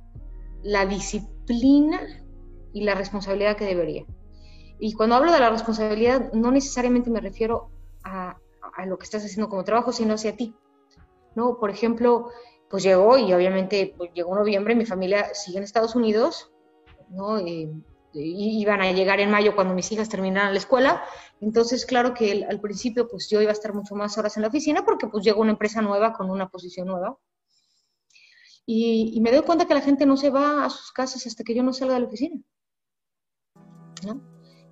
la 0.63 0.85
disciplina 0.85 1.99
y 2.71 2.83
la 2.83 2.95
responsabilidad 2.95 3.57
que 3.57 3.65
debería. 3.65 4.05
Y 4.79 4.93
cuando 4.93 5.15
hablo 5.15 5.33
de 5.33 5.39
la 5.41 5.49
responsabilidad, 5.49 6.31
no 6.31 6.51
necesariamente 6.51 7.09
me 7.09 7.19
refiero 7.19 7.69
a, 8.03 8.37
lo 8.85 8.97
que 8.97 9.03
estás 9.03 9.25
haciendo 9.25 9.49
como 9.49 9.65
trabajo, 9.65 9.91
sino 9.91 10.13
hacia 10.13 10.37
ti. 10.37 10.55
¿no? 11.35 11.59
Por 11.59 11.69
ejemplo, 11.69 12.29
pues 12.69 12.83
llegó 12.83 13.17
y 13.17 13.33
obviamente 13.33 13.93
pues, 13.97 14.11
llegó 14.13 14.35
noviembre, 14.35 14.73
mi 14.73 14.85
familia 14.85 15.33
sigue 15.33 15.57
en 15.57 15.65
Estados 15.65 15.95
Unidos, 15.95 16.49
¿no? 17.09 17.39
Eh, 17.39 17.69
iban 18.13 18.81
a 18.81 18.91
llegar 18.91 19.19
en 19.19 19.29
mayo 19.29 19.55
cuando 19.55 19.73
mis 19.73 19.91
hijas 19.91 20.09
terminaran 20.09 20.53
la 20.53 20.59
escuela. 20.59 21.03
Entonces, 21.41 21.85
claro 21.85 22.13
que 22.13 22.45
al 22.49 22.59
principio 22.59 23.07
pues 23.07 23.29
yo 23.29 23.41
iba 23.41 23.51
a 23.51 23.53
estar 23.53 23.73
mucho 23.73 23.95
más 23.95 24.17
horas 24.17 24.35
en 24.37 24.41
la 24.41 24.49
oficina 24.49 24.83
porque 24.83 25.07
pues 25.07 25.23
llegó 25.23 25.41
una 25.41 25.51
empresa 25.51 25.81
nueva 25.81 26.13
con 26.13 26.29
una 26.29 26.49
posición 26.49 26.87
nueva. 26.87 27.17
Y, 28.65 29.19
me 29.21 29.31
doy 29.31 29.41
cuenta 29.41 29.65
que 29.65 29.73
la 29.73 29.81
gente 29.81 30.05
no 30.05 30.15
se 30.15 30.29
va 30.29 30.63
a 30.65 30.69
sus 30.69 30.91
casas 30.91 31.25
hasta 31.25 31.43
que 31.43 31.55
yo 31.55 31.63
no 31.63 31.73
salga 31.73 31.95
de 31.95 32.01
la 32.01 32.05
oficina. 32.07 32.39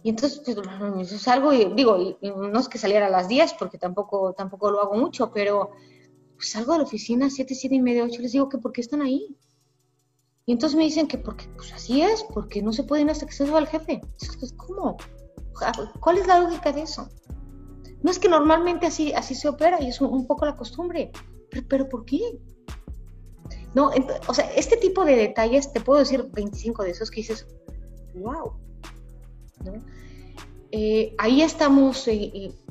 Y 0.04 0.10
entonces 0.10 0.42
pues, 0.46 1.10
salgo 1.20 1.52
y 1.52 1.74
digo, 1.74 1.98
no 2.22 2.60
es 2.60 2.70
que 2.70 2.78
saliera 2.78 3.08
a 3.08 3.10
las 3.10 3.28
10 3.28 3.54
porque 3.54 3.80
tampoco, 3.80 4.34
tampoco 4.34 4.70
lo 4.70 4.82
hago 4.82 4.96
mucho, 4.96 5.32
pero 5.32 5.72
pues, 6.36 6.52
salgo 6.52 6.74
de 6.74 6.78
la 6.78 6.84
oficina 6.84 7.26
a 7.26 7.30
7, 7.32 7.56
7 7.56 7.76
y 7.76 7.82
media, 7.82 8.04
8 8.04 8.22
les 8.22 8.34
digo 8.34 8.50
que 8.50 8.60
¿por 8.60 8.72
qué 8.72 8.82
están 8.82 9.02
ahí? 9.02 9.36
Y 10.48 10.54
entonces 10.54 10.78
me 10.78 10.86
dicen 10.86 11.10
que 11.10 11.18
porque, 11.18 11.46
pues 11.58 11.74
así 11.74 12.02
es, 12.02 12.24
porque 12.34 12.62
no 12.62 12.72
se 12.72 12.84
pueden 12.84 13.10
hasta 13.10 13.26
que 13.26 13.34
se 13.34 13.46
suba 13.46 13.60
el 13.60 13.68
jefe. 13.68 14.00
¿Cómo? 14.56 14.96
¿Cuál 16.00 16.18
es 16.20 16.26
la 16.26 16.40
lógica 16.40 16.72
de 16.72 16.84
eso? 16.84 17.10
No 18.02 18.10
es 18.10 18.18
que 18.18 18.30
normalmente 18.30 18.88
así, 18.88 19.12
así 19.12 19.36
se 19.36 19.50
opera 19.50 19.82
y 19.82 19.90
es 19.90 20.00
un, 20.00 20.26
poco 20.26 20.46
la 20.46 20.56
costumbre. 20.56 21.12
Pero, 21.68 21.90
¿por 21.90 22.06
qué? 22.06 22.40
No, 23.74 23.92
o 24.28 24.34
sea, 24.34 24.50
este 24.54 24.78
tipo 24.78 25.04
de 25.04 25.18
detalles, 25.18 25.74
te 25.74 25.82
puedo 25.82 26.00
decir 26.00 26.26
25 26.32 26.84
de 26.84 26.92
esos 26.92 27.12
que 27.12 27.18
dices, 27.18 27.46
wow. 28.16 28.54
Eh, 30.72 31.14
ahí 31.18 31.42
estamos 31.42 32.08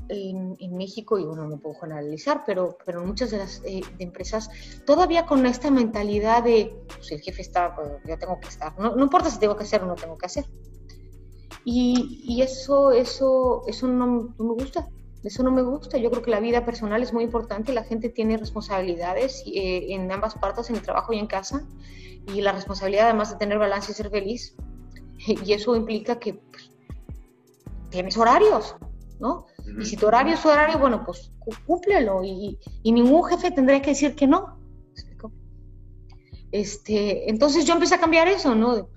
en, 0.09 0.77
México, 0.77 1.19
y 1.19 1.25
bueno, 1.25 1.47
no 1.47 1.59
puedo 1.59 1.75
generalizar, 1.81 2.43
pero, 2.47 2.77
pero 2.85 3.05
muchas 3.05 3.31
de 3.31 3.39
las 3.39 3.63
eh, 3.65 3.81
empresas 3.99 4.51
todavía 4.85 5.27
con 5.27 5.47
esta 5.47 5.71
mentalidad 5.71 6.45
de, 6.45 6.77
pues 6.87 7.13
el 7.13 7.21
jefe 7.21 7.43
está, 7.43 7.75
pues, 7.75 7.89
yo 8.07 8.19
tengo 8.19 8.39
que 8.41 8.49
estar, 8.49 8.79
no, 8.79 8.97
importa 9.03 9.31
si 9.31 9.39
tengo 9.39 9.57
que 9.57 9.65
hacer 9.65 9.83
o 9.83 9.87
no 9.87 9.95
tengo 9.95 10.17
que 10.19 10.27
hacer. 10.27 10.45
Y, 11.65 12.23
y 12.25 12.43
eso, 12.43 12.93
eso, 12.93 13.63
eso 13.67 13.89
no, 13.89 14.35
me 14.39 14.55
gusta, 14.55 14.89
eso 15.25 15.43
no 15.43 15.51
me 15.51 15.63
gusta. 15.63 15.99
Yo 15.99 16.11
creo 16.11 16.23
que 16.23 16.31
la 16.31 16.39
vida 16.39 16.65
personal 16.65 17.03
es 17.03 17.13
muy 17.13 17.25
importante, 17.25 17.73
la 17.73 17.83
gente 17.83 18.09
tiene 18.09 18.37
responsabilidades 18.37 19.43
eh, 19.47 19.87
en 19.89 20.11
ambas 20.13 20.37
partes, 20.37 20.71
en 20.71 20.77
el 20.77 20.83
trabajo 20.83 21.13
y 21.13 21.19
en 21.19 21.27
casa, 21.27 21.67
y 22.33 22.41
la 22.41 22.53
responsabilidad 22.53 23.07
además 23.07 23.33
de 23.33 23.39
tener 23.39 23.59
balance 23.59 23.93
y 23.93 23.95
ser 23.95 24.11
feliz. 24.11 24.55
Y 25.45 25.55
eso 25.55 25.75
implica 25.75 26.19
que 26.19 26.35
pues, 26.35 26.71
tienes 27.91 28.17
horarios, 28.17 28.77
¿no? 29.19 29.47
Y 29.79 29.85
si 29.85 29.97
tu 29.97 30.07
horario 30.07 30.35
es 30.35 30.47
horario, 30.47 30.79
bueno, 30.79 31.05
pues 31.05 31.33
cúmplelo 31.67 32.23
y, 32.25 32.59
ningún 32.85 33.25
jefe 33.25 33.51
tendría 33.51 33.83
que 33.83 33.91
decir 33.91 34.15
que 34.15 34.27
no. 34.27 34.59
Este, 36.53 37.29
entonces 37.29 37.65
yo 37.67 37.75
empecé 37.75 37.97
a 37.97 38.01
cambiar 38.01 38.29
eso, 38.29 38.55
¿no? 38.55 38.89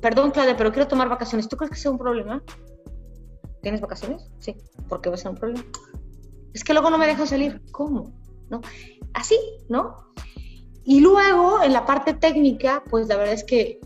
perdón, 0.00 0.30
Claudia, 0.30 0.56
pero 0.56 0.72
quiero 0.72 0.88
tomar 0.88 1.08
vacaciones. 1.08 1.48
¿Tú 1.48 1.56
crees 1.56 1.70
que 1.70 1.76
sea 1.76 1.90
un 1.90 1.98
problema? 1.98 2.42
¿Tienes 3.62 3.80
vacaciones? 3.80 4.30
Sí. 4.40 4.56
¿Por 4.88 5.00
qué 5.00 5.10
va 5.10 5.14
a 5.14 5.18
ser 5.18 5.30
un 5.32 5.36
problema? 5.36 5.64
Es 6.54 6.64
que 6.64 6.72
luego 6.72 6.90
no 6.90 6.98
me 6.98 7.06
dejo 7.06 7.26
salir. 7.26 7.62
¿Cómo? 7.70 8.12
¿No? 8.50 8.60
Así, 9.14 9.38
¿no? 9.68 9.96
Y 10.84 11.00
luego, 11.00 11.62
en 11.62 11.72
la 11.72 11.86
parte 11.86 12.14
técnica, 12.14 12.82
pues 12.90 13.06
la 13.08 13.16
verdad 13.16 13.34
es 13.34 13.44
que 13.44 13.80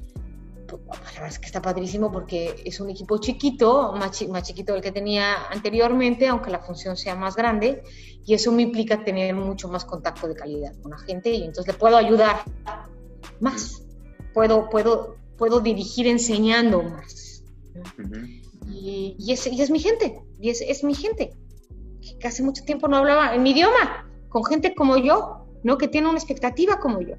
es 1.29 1.39
que 1.39 1.47
está 1.47 1.63
padrísimo 1.63 2.11
porque 2.11 2.63
es 2.65 2.81
un 2.81 2.91
equipo 2.91 3.19
chiquito, 3.19 3.93
más, 3.93 4.27
más 4.29 4.43
chiquito 4.43 4.73
del 4.73 4.83
que 4.83 4.93
tenía 4.93 5.47
anteriormente, 5.51 6.29
aunque 6.29 6.51
la 6.51 6.61
función 6.61 6.97
sea 6.97 7.15
más 7.15 7.37
grande, 7.37 7.83
y 8.25 8.35
eso 8.35 8.53
me 8.53 8.63
implica 8.63 9.05
tener 9.05 9.35
mucho 9.35 9.69
más 9.69 9.85
contacto 9.85 10.29
de 10.29 10.35
calidad 10.35 10.75
con 10.83 10.91
la 10.93 10.99
gente 10.99 11.31
y 11.31 11.45
entonces 11.45 11.75
le 11.75 11.79
puedo 11.79 11.97
ayudar 11.97 12.43
más, 13.41 13.83
puedo, 14.35 14.69
puedo, 14.69 15.17
puedo 15.37 15.61
dirigir 15.61 16.07
enseñando 16.07 16.83
más. 16.83 17.43
y, 18.69 19.17
y, 19.19 19.33
es, 19.33 19.47
y, 19.47 19.61
es, 19.61 19.71
mi 19.71 19.79
gente, 19.79 20.21
y 20.41 20.51
es, 20.51 20.61
es 20.61 20.83
mi 20.83 20.95
gente, 20.95 21.33
que 22.19 22.29
hace 22.29 22.43
mucho 22.43 22.65
tiempo 22.65 22.89
no 22.89 22.97
hablaba 22.97 23.35
en 23.35 23.43
mi 23.43 23.51
idioma, 23.51 24.09
con 24.29 24.45
gente 24.45 24.75
como 24.75 24.97
yo, 24.97 25.47
¿no? 25.63 25.79
que 25.79 25.89
tiene 25.89 26.09
una 26.09 26.19
expectativa 26.19 26.79
como 26.79 27.01
yo. 27.01 27.17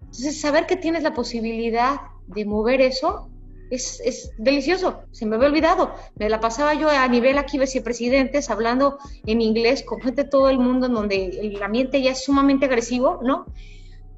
Entonces, 0.00 0.40
saber 0.40 0.66
que 0.66 0.76
tienes 0.76 1.02
la 1.02 1.14
posibilidad 1.14 1.96
de 2.26 2.44
mover 2.44 2.80
eso 2.80 3.28
es, 3.72 4.02
es, 4.04 4.32
delicioso, 4.36 5.02
se 5.12 5.24
me 5.24 5.36
había 5.36 5.48
olvidado. 5.48 5.94
Me 6.16 6.28
la 6.28 6.40
pasaba 6.40 6.74
yo 6.74 6.90
a 6.90 7.08
nivel 7.08 7.38
aquí 7.38 7.58
vicepresidentes 7.58 8.50
hablando 8.50 8.98
en 9.24 9.40
inglés 9.40 9.82
con 9.82 10.00
gente 10.00 10.24
de 10.24 10.28
todo 10.28 10.50
el 10.50 10.58
mundo 10.58 10.86
en 10.86 10.92
donde 10.92 11.24
el 11.24 11.62
ambiente 11.62 12.02
ya 12.02 12.10
es 12.10 12.22
sumamente 12.22 12.66
agresivo, 12.66 13.20
¿no? 13.22 13.46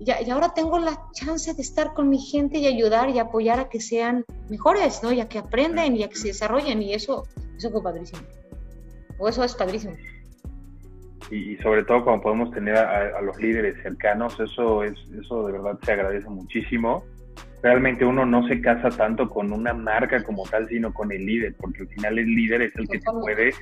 Y, 0.00 0.10
y, 0.10 0.30
ahora 0.30 0.54
tengo 0.54 0.80
la 0.80 1.00
chance 1.12 1.54
de 1.54 1.62
estar 1.62 1.94
con 1.94 2.08
mi 2.08 2.18
gente 2.18 2.58
y 2.58 2.66
ayudar 2.66 3.10
y 3.10 3.20
apoyar 3.20 3.60
a 3.60 3.68
que 3.68 3.80
sean 3.80 4.24
mejores, 4.50 5.04
¿no? 5.04 5.12
Ya 5.12 5.28
que 5.28 5.38
aprenden 5.38 5.96
y 5.96 6.02
a 6.02 6.08
que 6.08 6.16
se 6.16 6.28
desarrollen 6.28 6.82
y 6.82 6.92
eso, 6.92 7.22
eso 7.56 7.70
fue 7.70 7.80
padrísimo. 7.80 8.22
O 9.18 9.28
eso 9.28 9.44
es 9.44 9.54
padrísimo. 9.54 9.94
Y, 11.30 11.52
y 11.52 11.56
sobre 11.58 11.84
todo 11.84 12.04
cuando 12.04 12.24
podemos 12.24 12.50
tener 12.50 12.76
a, 12.76 13.18
a, 13.18 13.22
los 13.22 13.36
líderes 13.38 13.80
cercanos, 13.84 14.38
eso 14.40 14.82
es, 14.82 14.94
eso 15.22 15.46
de 15.46 15.52
verdad 15.52 15.78
se 15.84 15.92
agradece 15.92 16.28
muchísimo 16.28 17.04
realmente 17.64 18.04
uno 18.04 18.26
no 18.26 18.46
se 18.46 18.60
casa 18.60 18.90
tanto 18.90 19.30
con 19.30 19.50
una 19.50 19.72
marca 19.72 20.22
como 20.22 20.44
tal, 20.44 20.68
sino 20.68 20.92
con 20.92 21.10
el 21.10 21.24
líder, 21.24 21.54
porque 21.58 21.80
al 21.80 21.88
final 21.88 22.18
el 22.18 22.26
líder 22.26 22.60
es 22.60 22.76
el 22.76 22.86
que 22.86 22.98
te 22.98 23.10
puede 23.10 23.52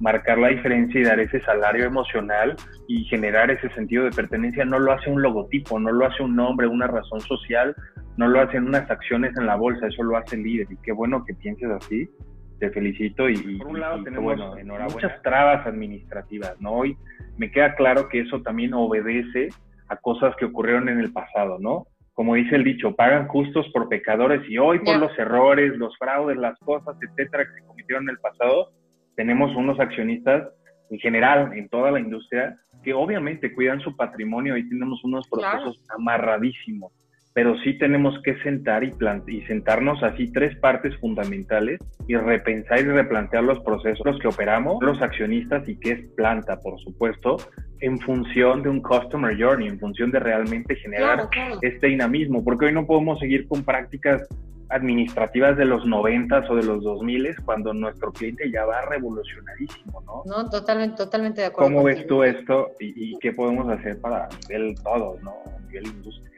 marcar 0.00 0.36
la 0.38 0.48
diferencia 0.48 1.00
y 1.00 1.04
dar 1.04 1.20
ese 1.20 1.40
salario 1.42 1.84
emocional 1.84 2.56
y 2.88 3.04
generar 3.04 3.52
ese 3.52 3.68
sentido 3.70 4.02
de 4.02 4.10
pertenencia. 4.10 4.64
No 4.64 4.80
lo 4.80 4.90
hace 4.90 5.08
un 5.08 5.22
logotipo, 5.22 5.78
no 5.78 5.92
lo 5.92 6.06
hace 6.06 6.24
un 6.24 6.34
nombre, 6.34 6.66
una 6.66 6.88
razón 6.88 7.20
social, 7.20 7.76
no 8.16 8.26
lo 8.26 8.40
hacen 8.40 8.66
unas 8.66 8.90
acciones 8.90 9.32
en 9.38 9.46
la 9.46 9.54
bolsa, 9.54 9.86
eso 9.86 10.02
lo 10.02 10.16
hace 10.16 10.34
el 10.34 10.42
líder. 10.42 10.66
Y 10.68 10.76
qué 10.78 10.90
bueno 10.90 11.24
que 11.24 11.32
pienses 11.34 11.70
así, 11.70 12.10
te 12.58 12.68
felicito. 12.70 13.28
Y, 13.28 13.58
por 13.58 13.68
un 13.68 13.78
lado 13.78 13.98
y, 13.98 14.02
tenemos 14.02 14.24
bueno, 14.24 14.86
muchas 14.92 15.22
trabas 15.22 15.64
administrativas, 15.68 16.60
¿no? 16.60 16.72
Hoy 16.72 16.96
me 17.36 17.52
queda 17.52 17.76
claro 17.76 18.08
que 18.08 18.22
eso 18.22 18.42
también 18.42 18.74
obedece 18.74 19.50
a 19.86 19.96
cosas 19.98 20.34
que 20.34 20.46
ocurrieron 20.46 20.88
en 20.88 20.98
el 20.98 21.12
pasado, 21.12 21.58
¿no? 21.60 21.86
Como 22.14 22.34
dice 22.34 22.56
el 22.56 22.64
dicho, 22.64 22.94
pagan 22.94 23.28
justos 23.28 23.68
por 23.72 23.88
pecadores 23.88 24.42
y 24.48 24.58
hoy 24.58 24.80
por 24.80 24.98
los 24.98 25.18
errores, 25.18 25.76
los 25.76 25.96
fraudes, 25.98 26.36
las 26.36 26.58
cosas, 26.60 26.96
etcétera, 27.00 27.44
que 27.46 27.60
se 27.60 27.66
cometieron 27.66 28.04
en 28.04 28.10
el 28.10 28.18
pasado, 28.18 28.70
tenemos 29.16 29.54
unos 29.56 29.80
accionistas 29.80 30.48
en 30.90 30.98
general 30.98 31.52
en 31.56 31.68
toda 31.68 31.90
la 31.90 32.00
industria 32.00 32.58
que 32.82 32.92
obviamente 32.92 33.54
cuidan 33.54 33.80
su 33.80 33.96
patrimonio 33.96 34.56
y 34.56 34.68
tenemos 34.68 35.02
unos 35.04 35.28
procesos 35.28 35.78
claro. 35.86 36.00
amarradísimos 36.00 36.92
pero 37.34 37.56
sí 37.60 37.78
tenemos 37.78 38.14
que 38.22 38.36
sentar 38.42 38.84
y, 38.84 38.92
y 39.26 39.40
sentarnos 39.42 40.02
así 40.02 40.30
tres 40.32 40.56
partes 40.58 40.94
fundamentales 40.98 41.80
y 42.06 42.16
repensar 42.16 42.80
y 42.80 42.84
replantear 42.84 43.44
los 43.44 43.60
procesos 43.60 44.04
los 44.04 44.18
que 44.18 44.28
operamos, 44.28 44.82
los 44.82 45.00
accionistas 45.00 45.66
y 45.68 45.76
qué 45.76 45.92
es 45.92 46.08
planta, 46.16 46.60
por 46.60 46.78
supuesto, 46.80 47.38
en 47.80 47.98
función 48.00 48.62
de 48.62 48.68
un 48.68 48.80
customer 48.80 49.36
journey, 49.40 49.68
en 49.68 49.78
función 49.78 50.10
de 50.10 50.20
realmente 50.20 50.76
generar 50.76 51.14
claro, 51.14 51.28
claro. 51.30 51.58
este 51.62 51.86
dinamismo, 51.88 52.44
porque 52.44 52.66
hoy 52.66 52.72
no 52.72 52.86
podemos 52.86 53.18
seguir 53.18 53.48
con 53.48 53.64
prácticas 53.64 54.28
administrativas 54.72 55.56
de 55.56 55.66
los 55.66 55.86
90 55.86 56.44
o 56.48 56.56
de 56.56 56.64
los 56.64 56.82
2000 56.82 57.36
cuando 57.44 57.74
nuestro 57.74 58.10
cliente 58.10 58.50
ya 58.50 58.64
va 58.64 58.80
revolucionarísimo, 58.86 60.02
¿no? 60.06 60.22
No, 60.24 60.48
totalmente, 60.48 60.96
totalmente 60.96 61.42
de 61.42 61.48
acuerdo. 61.48 61.70
¿Cómo 61.70 61.84
ves 61.84 62.06
tú 62.06 62.22
esto 62.22 62.72
y, 62.80 63.10
y, 63.10 63.18
qué 63.18 63.32
podemos 63.32 63.68
hacer 63.68 64.00
para 64.00 64.28
nivel 64.48 64.74
todo, 64.82 65.18
¿no? 65.22 65.34
A 65.54 65.60
nivel 65.66 65.86
industria. 65.86 66.31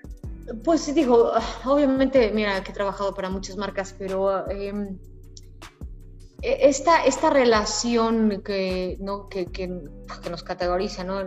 Pues 0.62 0.94
digo, 0.94 1.33
obviamente, 1.64 2.30
mira, 2.33 2.62
que 2.62 2.70
he 2.70 2.74
trabajado 2.74 3.14
para 3.14 3.30
muchas 3.30 3.57
marcas, 3.57 3.94
pero 3.98 4.48
eh, 4.50 4.94
esta, 6.44 7.04
esta 7.07 7.30
relación 7.30 8.42
que, 8.44 8.98
¿no? 9.00 9.30
que, 9.30 9.46
que, 9.46 9.70
que 10.22 10.30
nos 10.30 10.42
categoriza, 10.42 11.02
¿no? 11.02 11.22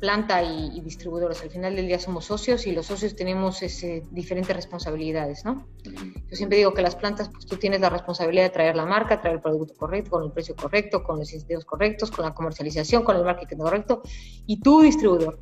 planta 0.00 0.42
y, 0.42 0.80
distribuidores, 0.80 1.42
al 1.42 1.50
final 1.50 1.76
del 1.76 1.86
día 1.86 1.98
somos 1.98 2.24
socios 2.24 2.66
y 2.66 2.72
los 2.72 2.86
socios 2.86 3.14
tenemos 3.14 3.62
ese, 3.62 4.02
diferentes 4.10 4.56
responsabilidades. 4.56 5.44
¿no? 5.44 5.66
Yo 5.84 6.36
siempre 6.36 6.56
digo 6.56 6.72
que 6.72 6.80
las 6.80 6.96
plantas, 6.96 7.28
pues 7.28 7.44
tú 7.44 7.56
tienes 7.56 7.80
la 7.80 7.90
responsabilidad 7.90 8.44
de 8.44 8.50
traer 8.50 8.74
la 8.74 8.86
marca, 8.86 9.20
traer 9.20 9.36
el 9.36 9.42
producto 9.42 9.74
correcto, 9.74 10.10
con 10.12 10.24
el 10.24 10.32
precio 10.32 10.56
correcto, 10.56 11.02
con 11.02 11.18
los 11.18 11.30
incentivos 11.30 11.66
correctos, 11.66 12.10
con 12.10 12.24
la 12.24 12.32
comercialización, 12.32 13.04
con 13.04 13.16
el 13.16 13.24
marketing 13.24 13.58
correcto, 13.58 14.00
y 14.46 14.60
tu 14.62 14.80
distribuidor 14.80 15.40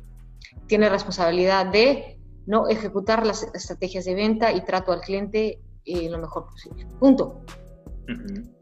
tiene 0.67 0.89
responsabilidad 0.89 1.67
de 1.67 2.16
no 2.47 2.67
ejecutar 2.67 3.25
las 3.25 3.43
estrategias 3.53 4.05
de 4.05 4.15
venta 4.15 4.51
y 4.51 4.61
trato 4.61 4.91
al 4.91 5.01
cliente 5.01 5.61
eh, 5.85 6.09
lo 6.09 6.17
mejor 6.17 6.47
posible. 6.47 6.87
Punto. 6.99 7.41
Uh 8.07 8.11
-huh. 8.11 8.53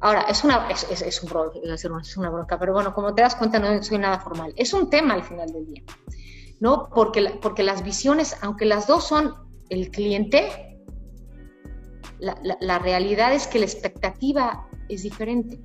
Ahora, 0.00 0.22
es 0.22 0.44
una, 0.44 0.68
es, 0.70 0.86
es, 0.90 1.02
es, 1.02 1.22
un, 1.22 2.00
es 2.00 2.16
una 2.16 2.30
bronca, 2.30 2.58
pero 2.58 2.72
bueno, 2.72 2.94
como 2.94 3.12
te 3.14 3.22
das 3.22 3.34
cuenta, 3.34 3.58
no 3.58 3.82
soy 3.82 3.98
nada 3.98 4.20
formal. 4.20 4.52
Es 4.56 4.72
un 4.72 4.88
tema 4.88 5.14
al 5.14 5.24
final 5.24 5.52
del 5.52 5.66
día, 5.66 5.82
¿no? 6.60 6.88
Porque, 6.94 7.38
porque 7.42 7.64
las 7.64 7.82
visiones, 7.82 8.36
aunque 8.40 8.64
las 8.64 8.86
dos 8.86 9.04
son 9.04 9.34
el 9.68 9.90
cliente, 9.90 10.80
la, 12.20 12.38
la, 12.42 12.56
la 12.60 12.78
realidad 12.78 13.34
es 13.34 13.48
que 13.48 13.58
la 13.58 13.64
expectativa 13.64 14.68
es 14.88 15.02
diferente. 15.02 15.60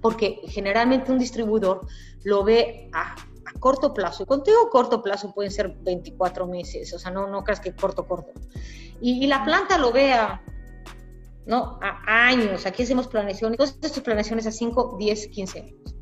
Porque 0.00 0.40
generalmente 0.46 1.10
un 1.10 1.18
distribuidor 1.18 1.86
lo 2.22 2.44
ve 2.44 2.88
a 2.92 3.16
a 3.54 3.60
corto 3.60 3.92
plazo. 3.92 4.22
Y 4.22 4.26
contigo 4.26 4.70
corto 4.70 5.02
plazo 5.02 5.32
pueden 5.32 5.50
ser 5.50 5.76
24 5.80 6.46
meses, 6.46 6.92
o 6.92 6.98
sea, 6.98 7.10
no, 7.10 7.28
no 7.28 7.44
creas 7.44 7.60
que 7.60 7.74
corto, 7.74 8.06
corto. 8.06 8.32
Y, 9.00 9.24
y 9.24 9.26
la 9.26 9.44
planta 9.44 9.78
lo 9.78 9.92
vea, 9.92 10.42
¿no? 11.46 11.78
A 11.82 12.26
años. 12.28 12.66
Aquí 12.66 12.82
hacemos 12.82 13.08
planeaciones, 13.08 13.58
todas 13.58 13.74
estas 13.74 14.00
planeaciones 14.00 14.46
a 14.46 14.52
5, 14.52 14.96
10, 14.98 15.28
15 15.28 15.60
años. 15.60 15.94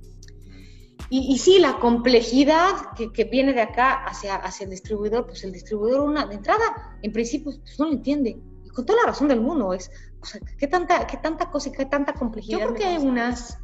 Y, 1.09 1.33
y 1.33 1.39
sí, 1.39 1.59
la 1.59 1.79
complejidad 1.81 2.93
que, 2.97 3.13
que, 3.13 3.25
viene 3.25 3.53
de 3.53 3.63
acá 3.63 4.05
hacia, 4.05 4.37
hacia 4.37 4.65
el 4.65 4.71
distribuidor, 4.71 5.27
pues 5.27 5.43
el 5.43 5.51
distribuidor, 5.51 6.03
una, 6.03 6.25
de 6.25 6.37
entrada, 6.37 6.99
en 7.03 7.13
principio, 7.13 7.53
pues 7.61 7.81
no 7.81 7.87
lo 7.87 7.93
entiende. 7.93 8.39
Y 8.65 8.69
con 8.69 8.87
toda 8.87 9.01
la 9.03 9.09
razón 9.09 9.27
del 9.27 9.41
mundo, 9.41 9.75
es, 9.75 9.91
o 10.21 10.25
sea, 10.25 10.41
¿qué 10.57 10.69
tanta, 10.69 11.07
qué 11.09 11.17
tanta 11.17 11.51
cosa 11.51 11.69
y 11.69 11.73
qué 11.73 11.87
tanta 11.87 12.15
complejidad? 12.15 12.61
Yo 12.61 12.67
creo 12.67 12.79
que 12.79 12.85
hay 12.85 12.99
unas 12.99 13.59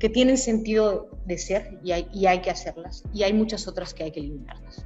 que 0.00 0.08
tienen 0.08 0.38
sentido 0.38 1.10
de 1.26 1.38
ser 1.38 1.78
y 1.84 1.92
hay, 1.92 2.08
y 2.12 2.26
hay, 2.26 2.40
que 2.40 2.50
hacerlas, 2.50 3.04
y 3.12 3.22
hay 3.22 3.32
muchas 3.32 3.68
otras 3.68 3.94
que 3.94 4.02
hay 4.02 4.10
que 4.10 4.20
eliminarlas. 4.20 4.84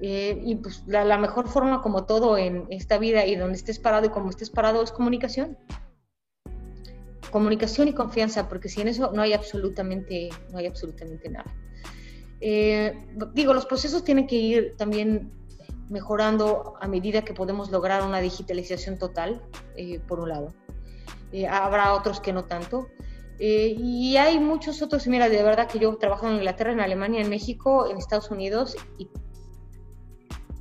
Eh, 0.00 0.40
y 0.44 0.56
pues 0.56 0.84
la, 0.86 1.04
la, 1.04 1.16
mejor 1.16 1.48
forma, 1.48 1.80
como 1.80 2.04
todo 2.04 2.36
en 2.36 2.66
esta 2.70 2.98
vida 2.98 3.24
y 3.24 3.34
donde 3.36 3.56
estés 3.56 3.78
parado 3.78 4.06
y 4.06 4.10
como 4.10 4.28
estés 4.28 4.50
parado, 4.50 4.82
es 4.82 4.92
comunicación. 4.92 5.56
Comunicación 7.30 7.88
y 7.88 7.94
confianza, 7.94 8.48
porque 8.48 8.68
sin 8.68 8.88
eso 8.88 9.10
no 9.12 9.22
hay 9.22 9.32
absolutamente, 9.32 10.28
no 10.52 10.58
hay 10.58 10.66
absolutamente 10.66 11.30
nada. 11.30 11.54
Eh, 12.40 12.94
digo, 13.34 13.54
los 13.54 13.66
procesos 13.66 14.04
tienen 14.04 14.26
que 14.26 14.36
ir 14.36 14.74
también 14.76 15.32
mejorando 15.88 16.74
a 16.80 16.86
medida 16.86 17.22
que 17.22 17.34
podemos 17.34 17.70
lograr 17.70 18.02
una 18.02 18.20
digitalización 18.20 18.98
total, 18.98 19.42
eh, 19.76 20.00
por 20.00 20.20
un 20.20 20.28
lado. 20.28 20.52
Eh, 21.32 21.46
habrá 21.46 21.94
otros 21.94 22.20
que 22.20 22.32
no 22.32 22.44
tanto. 22.44 22.88
Eh, 23.38 23.76
y 23.78 24.16
hay 24.16 24.38
muchos 24.40 24.82
otros, 24.82 25.06
mira, 25.06 25.28
de 25.28 25.42
verdad 25.42 25.68
que 25.68 25.78
yo 25.78 25.96
trabajo 25.96 26.28
en 26.28 26.36
Inglaterra, 26.36 26.72
en 26.72 26.80
Alemania, 26.80 27.20
en 27.20 27.30
México, 27.30 27.88
en 27.88 27.96
Estados 27.96 28.30
Unidos, 28.30 28.76
y 28.98 29.08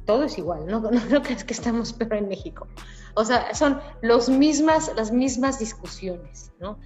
todo 0.05 0.23
es 0.23 0.37
igual, 0.37 0.65
no, 0.67 0.79
no, 0.91 0.91
no 0.91 1.21
crees 1.21 1.43
que 1.43 1.53
estamos 1.53 1.93
peor 1.93 2.15
en 2.15 2.27
México. 2.27 2.67
O 3.15 3.25
sea, 3.25 3.55
son 3.55 3.81
los 4.01 4.29
mismas, 4.29 4.91
las 4.95 5.11
mismas 5.11 5.57
discusiones, 5.57 6.51
¿no? 6.59 6.77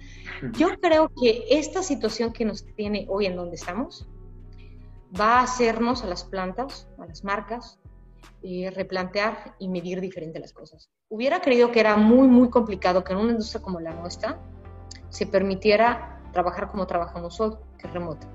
Yo 0.56 0.68
creo 0.80 1.10
que 1.20 1.44
esta 1.50 1.82
situación 1.82 2.32
que 2.32 2.46
nos 2.46 2.64
tiene 2.74 3.06
hoy 3.10 3.26
en 3.26 3.36
donde 3.36 3.56
estamos 3.56 4.08
va 5.18 5.40
a 5.40 5.42
hacernos 5.42 6.02
a 6.04 6.06
las 6.06 6.24
plantas, 6.24 6.88
a 6.98 7.06
las 7.06 7.22
marcas, 7.22 7.78
eh, 8.42 8.72
replantear 8.74 9.54
y 9.58 9.68
medir 9.68 10.00
diferente 10.00 10.40
las 10.40 10.54
cosas. 10.54 10.90
Hubiera 11.10 11.40
creído 11.42 11.70
que 11.70 11.80
era 11.80 11.96
muy, 11.96 12.26
muy 12.28 12.48
complicado 12.48 13.04
que 13.04 13.12
en 13.12 13.18
una 13.18 13.32
industria 13.32 13.60
como 13.60 13.78
la 13.78 13.92
nuestra, 13.92 14.40
se 15.12 15.26
permitiera 15.26 16.18
trabajar 16.32 16.70
como 16.70 16.86
trabajamos 16.86 17.38
hoy, 17.40 17.54
que 17.78 17.86
es 17.86 17.92
remoto. 17.92 18.26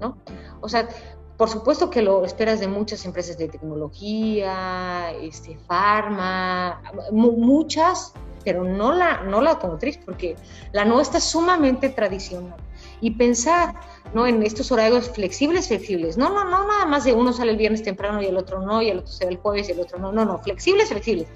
¿no? 0.00 0.16
O 0.62 0.68
sea, 0.68 0.88
por 1.36 1.50
supuesto 1.50 1.90
que 1.90 2.02
lo 2.02 2.24
esperas 2.24 2.60
de 2.60 2.66
muchas 2.66 3.04
empresas 3.04 3.36
de 3.36 3.48
tecnología, 3.48 5.12
este, 5.12 5.58
farma, 5.66 6.82
muchas, 7.12 8.14
pero 8.42 8.64
no 8.64 8.94
la, 8.94 9.20
no 9.22 9.42
la 9.42 9.50
automotriz, 9.50 9.98
porque 9.98 10.36
la 10.72 10.86
nuestra 10.86 11.18
es 11.18 11.24
sumamente 11.24 11.90
tradicional. 11.90 12.56
Y 13.02 13.12
pensar 13.12 13.74
¿no? 14.14 14.26
en 14.26 14.42
estos 14.42 14.72
horarios 14.72 15.10
flexibles, 15.10 15.68
flexibles. 15.68 16.16
No, 16.16 16.30
no, 16.30 16.44
no, 16.44 16.66
nada 16.66 16.86
más 16.86 17.04
de 17.04 17.12
uno 17.12 17.32
sale 17.34 17.52
el 17.52 17.58
viernes 17.58 17.82
temprano 17.82 18.22
y 18.22 18.26
el 18.26 18.36
otro 18.38 18.60
no, 18.60 18.80
y 18.80 18.88
el 18.88 19.00
otro 19.00 19.12
sale 19.12 19.32
el 19.32 19.36
jueves 19.38 19.68
y 19.68 19.72
el 19.72 19.80
otro 19.80 19.98
no. 19.98 20.10
No, 20.10 20.24
no, 20.24 20.38
flexibles, 20.38 20.88
flexibles. 20.88 21.28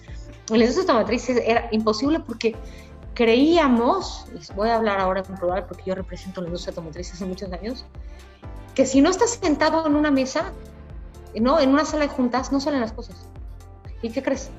En 0.50 0.58
la 0.58 0.64
industria 0.64 0.82
automotriz 0.82 1.28
era 1.30 1.68
imposible 1.72 2.20
porque 2.20 2.54
creíamos, 3.14 4.26
les 4.32 4.54
voy 4.54 4.68
a 4.68 4.76
hablar 4.76 5.00
ahora 5.00 5.22
en 5.26 5.36
plural 5.36 5.66
porque 5.66 5.84
yo 5.86 5.94
represento 5.94 6.40
la 6.40 6.48
industria 6.48 6.72
automotriz 6.72 7.12
hace 7.12 7.24
muchos 7.24 7.50
años, 7.52 7.84
que 8.74 8.86
si 8.86 9.00
no 9.00 9.10
estás 9.10 9.38
sentado 9.42 9.86
en 9.86 9.94
una 9.94 10.10
mesa, 10.10 10.52
no, 11.40 11.60
en 11.60 11.70
una 11.70 11.84
sala 11.84 12.06
de 12.06 12.08
juntas, 12.08 12.52
no 12.52 12.60
salen 12.60 12.80
las 12.80 12.92
cosas. 12.92 13.28
¿Y 14.02 14.10
qué 14.10 14.22
crees? 14.22 14.50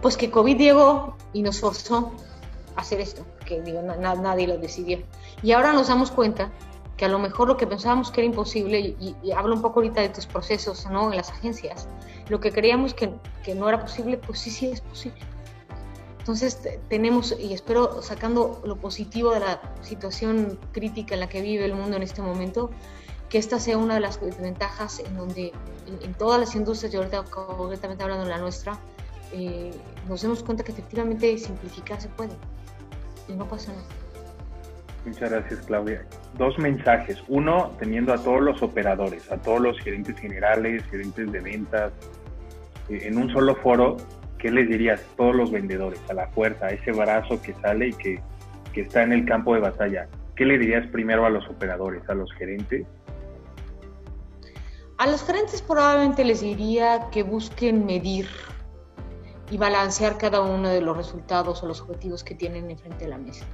Pues 0.00 0.16
que 0.16 0.30
COVID 0.30 0.56
llegó 0.56 1.16
y 1.32 1.42
nos 1.42 1.60
forzó 1.60 2.12
a 2.76 2.80
hacer 2.80 3.00
esto, 3.00 3.26
que 3.46 3.60
digo, 3.60 3.82
nadie 3.82 4.46
lo 4.46 4.56
decidió. 4.56 5.00
Y 5.42 5.52
ahora 5.52 5.72
nos 5.72 5.88
damos 5.88 6.10
cuenta 6.10 6.50
que 6.96 7.04
a 7.04 7.08
lo 7.08 7.18
mejor 7.18 7.48
lo 7.48 7.56
que 7.56 7.66
pensábamos 7.66 8.10
que 8.10 8.22
era 8.22 8.26
imposible, 8.26 8.78
y, 8.98 9.16
hablo 9.32 9.54
un 9.54 9.62
poco 9.62 9.80
ahorita 9.80 10.00
de 10.00 10.08
tus 10.08 10.26
procesos 10.26 10.86
¿no? 10.90 11.10
en 11.10 11.16
las 11.16 11.30
agencias, 11.30 11.88
lo 12.28 12.40
que 12.40 12.52
creíamos 12.52 12.94
que, 12.94 13.12
que 13.42 13.54
no 13.54 13.68
era 13.68 13.80
posible, 13.80 14.16
pues 14.16 14.38
sí, 14.38 14.50
sí 14.50 14.66
es 14.66 14.80
posible. 14.80 15.20
Entonces 16.30 16.62
tenemos, 16.88 17.34
y 17.40 17.52
espero 17.52 18.02
sacando 18.02 18.62
lo 18.64 18.76
positivo 18.76 19.34
de 19.34 19.40
la 19.40 19.60
situación 19.80 20.60
crítica 20.70 21.14
en 21.14 21.20
la 21.20 21.28
que 21.28 21.42
vive 21.42 21.64
el 21.64 21.74
mundo 21.74 21.96
en 21.96 22.04
este 22.04 22.22
momento, 22.22 22.70
que 23.28 23.38
esta 23.38 23.58
sea 23.58 23.76
una 23.78 23.94
de 23.94 24.00
las 24.00 24.20
ventajas 24.40 25.00
en 25.00 25.16
donde 25.16 25.52
en, 26.00 26.14
todas 26.14 26.38
las 26.38 26.54
industrias, 26.54 26.92
yo 26.92 27.00
ahorita 27.00 27.24
concretamente 27.24 28.04
hablando 28.04 28.26
de 28.26 28.30
la 28.30 28.38
nuestra, 28.38 28.78
eh, 29.32 29.72
nos 30.08 30.22
demos 30.22 30.44
cuenta 30.44 30.62
que 30.62 30.70
efectivamente 30.70 31.36
simplificar 31.36 32.00
se 32.00 32.06
puede 32.10 32.34
y 33.26 33.32
no 33.32 33.48
pasa 33.48 33.72
nada. 33.72 33.84
Muchas 35.04 35.30
gracias, 35.32 35.66
Claudia. 35.66 36.06
Dos 36.38 36.56
mensajes. 36.60 37.18
Uno, 37.26 37.72
teniendo 37.80 38.14
a 38.14 38.18
todos 38.22 38.40
los 38.40 38.62
operadores, 38.62 39.32
a 39.32 39.36
todos 39.38 39.60
los 39.60 39.80
gerentes 39.80 40.16
generales, 40.16 40.84
gerentes 40.92 41.32
de 41.32 41.40
ventas, 41.40 41.90
eh, 42.88 43.00
en 43.08 43.18
un 43.18 43.32
solo 43.32 43.56
foro, 43.56 43.96
¿qué 44.40 44.50
les 44.50 44.68
dirías 44.68 45.00
a 45.00 45.16
todos 45.16 45.36
los 45.36 45.50
vendedores, 45.50 46.00
a 46.08 46.14
la 46.14 46.28
fuerza, 46.28 46.66
a 46.66 46.70
ese 46.70 46.92
brazo 46.92 47.40
que 47.40 47.54
sale 47.54 47.88
y 47.88 47.92
que, 47.92 48.20
que 48.72 48.82
está 48.82 49.02
en 49.02 49.12
el 49.12 49.24
campo 49.24 49.54
de 49.54 49.60
batalla? 49.60 50.08
¿Qué 50.34 50.44
le 50.44 50.58
dirías 50.58 50.86
primero 50.88 51.26
a 51.26 51.30
los 51.30 51.46
operadores, 51.48 52.02
a 52.08 52.14
los 52.14 52.32
gerentes? 52.32 52.86
A 54.96 55.06
los 55.06 55.22
gerentes 55.24 55.62
probablemente 55.62 56.24
les 56.24 56.40
diría 56.40 57.08
que 57.10 57.22
busquen 57.22 57.86
medir 57.86 58.26
y 59.50 59.58
balancear 59.58 60.16
cada 60.18 60.40
uno 60.40 60.68
de 60.68 60.80
los 60.80 60.96
resultados 60.96 61.62
o 61.62 61.66
los 61.66 61.80
objetivos 61.80 62.24
que 62.24 62.34
tienen 62.34 62.70
enfrente 62.70 63.04
de 63.04 63.10
la 63.10 63.18
mesa. 63.18 63.44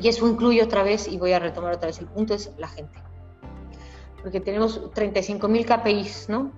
Y 0.00 0.08
eso 0.08 0.28
incluye 0.28 0.62
otra 0.62 0.82
vez, 0.82 1.08
y 1.08 1.18
voy 1.18 1.32
a 1.32 1.38
retomar 1.38 1.74
otra 1.74 1.88
vez 1.88 1.98
el 1.98 2.06
punto, 2.06 2.34
es 2.34 2.52
la 2.58 2.68
gente. 2.68 2.98
Porque 4.22 4.40
tenemos 4.40 4.90
35 4.94 5.48
mil 5.48 5.66
KPIs, 5.66 6.28
¿no? 6.28 6.52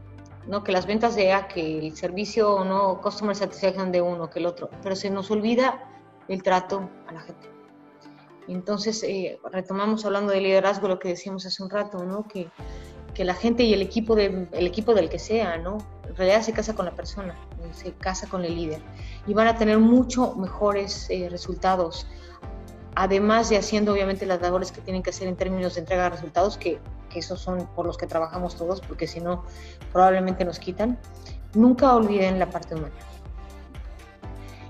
¿No? 0.47 0.65
Que 0.65 0.73
las 0.73 0.87
ventas 0.87 1.15
de 1.15 1.33
A, 1.33 1.49
que 1.49 1.79
el 1.79 1.97
servicio 1.97 2.55
o 2.55 2.65
no, 2.65 3.01
customer 3.01 3.35
satisfaction 3.35 3.93
de 3.93 4.03
uno 4.03 4.31
que 4.31 4.39
el 4.39 4.47
otro, 4.47 4.71
pero 4.83 4.97
se 4.97 5.11
nos 5.11 5.31
olvida 5.31 5.89
el 6.29 6.43
trato 6.43 6.89
a 7.07 7.13
la 7.13 7.21
gente. 7.21 7.49
Entonces, 8.49 9.03
eh, 9.03 9.39
retomamos 9.51 10.05
hablando 10.05 10.33
de 10.33 10.41
liderazgo 10.41 10.89
lo 10.89 10.99
que 10.99 11.09
decíamos 11.09 11.47
hace 11.47 11.63
un 11.63 11.71
rato, 11.71 12.05
¿no? 12.05 12.29
Que, 12.29 12.49
que 13.15 13.25
la 13.25 13.35
gente 13.35 13.63
y 13.63 13.73
el 13.73 13.81
equipo, 13.81 14.15
de, 14.15 14.49
el 14.53 14.67
equipo 14.67 14.93
del 14.93 15.09
que 15.09 15.19
sea, 15.19 15.57
¿no? 15.57 15.79
En 16.07 16.15
realidad 16.17 16.43
se 16.43 16.53
casa 16.53 16.75
con 16.75 16.85
la 16.85 16.93
persona, 16.93 17.35
se 17.73 17.93
casa 17.93 18.29
con 18.29 18.45
el 18.45 18.55
líder 18.55 18.83
y 19.27 19.33
van 19.33 19.47
a 19.47 19.57
tener 19.57 19.79
mucho 19.79 20.35
mejores 20.35 21.09
eh, 21.11 21.29
resultados 21.31 22.07
además 22.95 23.49
de 23.49 23.57
haciendo 23.57 23.93
obviamente 23.93 24.27
las 24.27 24.41
labores 24.41 24.73
que 24.73 24.81
tienen 24.81 25.03
que 25.03 25.11
hacer 25.11 25.29
en 25.29 25.37
términos 25.37 25.75
de 25.75 25.81
entrega 25.81 26.05
de 26.05 26.11
resultados, 26.11 26.57
que, 26.57 26.79
esos 27.21 27.41
son 27.41 27.67
por 27.75 27.87
los 27.87 27.97
que 27.97 28.07
trabajamos 28.07 28.57
todos, 28.57 28.81
porque 28.81 29.07
si 29.07 29.21
no, 29.21 29.45
probablemente 29.93 30.45
nos 30.45 30.59
quitan, 30.59 30.99
nunca 31.55 31.95
olviden 31.95 32.39
la 32.39 32.51
parte 32.51 32.75
humana. 32.75 32.95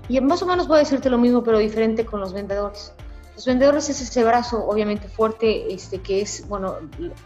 Y 0.07 0.19
más 0.21 0.41
o 0.41 0.45
menos 0.45 0.67
voy 0.67 0.77
a 0.77 0.79
decirte 0.79 1.09
lo 1.09 1.17
mismo, 1.17 1.43
pero 1.43 1.57
diferente 1.57 2.05
con 2.05 2.19
los 2.19 2.33
vendedores. 2.33 2.93
Los 3.35 3.45
vendedores 3.45 3.89
es 3.89 4.01
ese 4.01 4.23
brazo, 4.23 4.65
obviamente 4.65 5.09
fuerte, 5.09 5.73
este, 5.73 5.99
que 5.99 6.21
es, 6.21 6.47
bueno, 6.47 6.75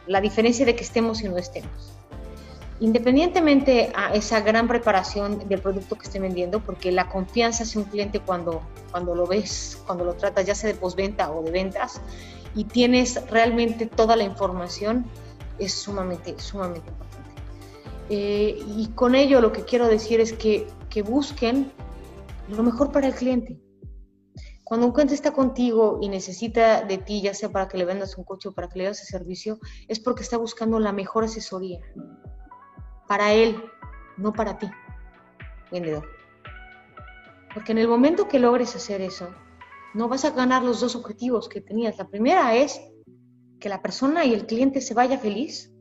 la 0.08 0.21
diferencia 0.21 0.65
de 0.65 0.75
que 0.75 0.84
estemos 0.84 1.21
y 1.21 1.29
no 1.29 1.38
estemos 1.38 1.93
independientemente 2.79 3.91
a 3.93 4.13
esa 4.13 4.39
gran 4.41 4.67
preparación 4.67 5.47
del 5.49 5.60
producto 5.60 5.97
que 5.97 6.05
esté 6.05 6.19
vendiendo, 6.19 6.62
porque 6.62 6.91
la 6.91 7.10
confianza 7.10 7.63
hacia 7.63 7.82
un 7.82 7.88
cliente 7.88 8.19
cuando, 8.21 8.62
cuando 8.91 9.15
lo 9.15 9.27
ves, 9.27 9.82
cuando 9.86 10.05
lo 10.05 10.13
tratas, 10.13 10.45
ya 10.45 10.55
sea 10.55 10.71
de 10.71 10.75
postventa 10.75 11.32
o 11.32 11.43
de 11.43 11.51
ventas, 11.51 12.01
y 12.55 12.65
tienes 12.65 13.27
realmente 13.29 13.85
toda 13.85 14.15
la 14.15 14.23
información, 14.23 15.05
es 15.59 15.73
sumamente, 15.73 16.39
sumamente 16.39 16.89
importante. 16.89 17.29
Eh, 18.09 18.63
y 18.75 18.88
con 18.95 19.13
ello 19.15 19.41
lo 19.41 19.51
que 19.51 19.63
quiero 19.63 19.88
decir 19.88 20.19
es 20.19 20.33
que, 20.33 20.67
que 20.89 21.01
busquen 21.01 21.71
lo 22.49 22.63
mejor 22.63 22.91
para 22.91 23.07
el 23.07 23.13
cliente. 23.13 23.59
Cuando 24.63 24.88
un 24.88 24.93
cliente 24.93 25.15
está 25.15 25.31
contigo 25.31 25.99
y 26.01 26.09
necesita 26.09 26.83
de 26.83 26.99
ti, 26.99 27.21
ya 27.21 27.33
sea 27.33 27.51
para 27.51 27.67
que 27.67 27.77
le 27.77 27.85
vendas 27.85 28.17
un 28.17 28.23
coche 28.23 28.49
o 28.49 28.51
para 28.53 28.69
que 28.69 28.79
le 28.79 28.85
das 28.85 29.01
ese 29.01 29.17
servicio, 29.17 29.59
es 29.88 29.99
porque 29.99 30.21
está 30.21 30.38
buscando 30.38 30.79
la 30.79 30.91
mejor 30.91 31.23
asesoría 31.23 31.79
para 33.07 33.33
él, 33.33 33.59
no 34.17 34.31
para 34.31 34.59
ti, 34.59 34.69
vendedor. 35.71 36.07
Porque 37.51 37.71
en 37.71 37.79
el 37.79 37.88
momento 37.88 38.27
que 38.27 38.38
logres 38.38 38.75
hacer 38.75 39.01
eso, 39.01 39.29
no 39.93 40.08
vas 40.08 40.25
a 40.25 40.32
ganar 40.32 40.63
los 40.63 40.82
dos 40.82 40.95
objetivos 40.95 41.49
que 41.49 41.62
tenías. 41.62 41.97
La 41.97 42.08
primera 42.08 42.56
es 42.56 42.80
que 43.60 43.69
la 43.69 43.82
persona 43.82 44.25
y 44.25 44.34
el 44.34 44.45
cliente 44.45 44.82
se 44.82 44.93
vaya 44.93 45.17
feliz, 45.17 45.73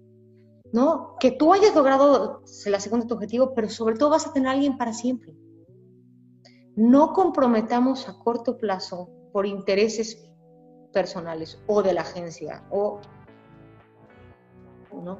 ¿no? 0.72 1.16
Que 1.20 1.30
tú 1.30 1.52
hayas 1.52 1.74
logrado 1.74 2.42
la 2.66 2.80
segunda 2.80 3.06
tu 3.06 3.14
objetivo, 3.14 3.54
pero 3.54 3.68
sobre 3.68 3.96
todo 3.96 4.10
vas 4.10 4.26
a 4.26 4.32
tener 4.32 4.48
a 4.48 4.52
alguien 4.52 4.76
para 4.76 4.92
siempre. 4.92 5.34
No 6.76 7.12
comprometamos 7.12 8.08
a 8.08 8.18
corto 8.18 8.56
plazo 8.56 9.10
por 9.32 9.46
intereses 9.46 10.28
personales 10.92 11.62
o 11.66 11.82
de 11.82 11.92
la 11.92 12.00
agencia 12.00 12.64
o 12.70 13.00
¿no? 14.92 15.18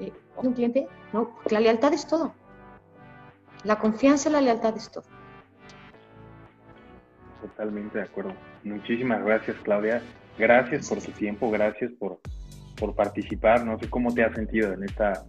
Eh, 0.00 0.12
un 0.42 0.52
cliente, 0.52 0.88
no, 1.12 1.36
la 1.50 1.60
lealtad 1.60 1.92
es 1.92 2.06
todo. 2.06 2.34
La 3.64 3.78
confianza 3.78 4.28
y 4.28 4.32
la 4.32 4.40
lealtad 4.40 4.76
es 4.76 4.90
todo. 4.90 5.04
Totalmente 7.42 7.98
de 7.98 8.04
acuerdo. 8.04 8.32
Muchísimas 8.64 9.22
gracias, 9.24 9.56
Claudia. 9.64 10.00
Gracias 10.38 10.88
por 10.88 11.02
tu 11.02 11.10
tiempo, 11.12 11.50
gracias 11.50 11.90
por, 11.98 12.20
por 12.78 12.94
participar. 12.94 13.64
No 13.66 13.78
sé 13.78 13.90
cómo 13.90 14.14
te 14.14 14.24
has 14.24 14.34
sentido 14.34 14.72
en 14.72 14.84
esta 14.84 15.24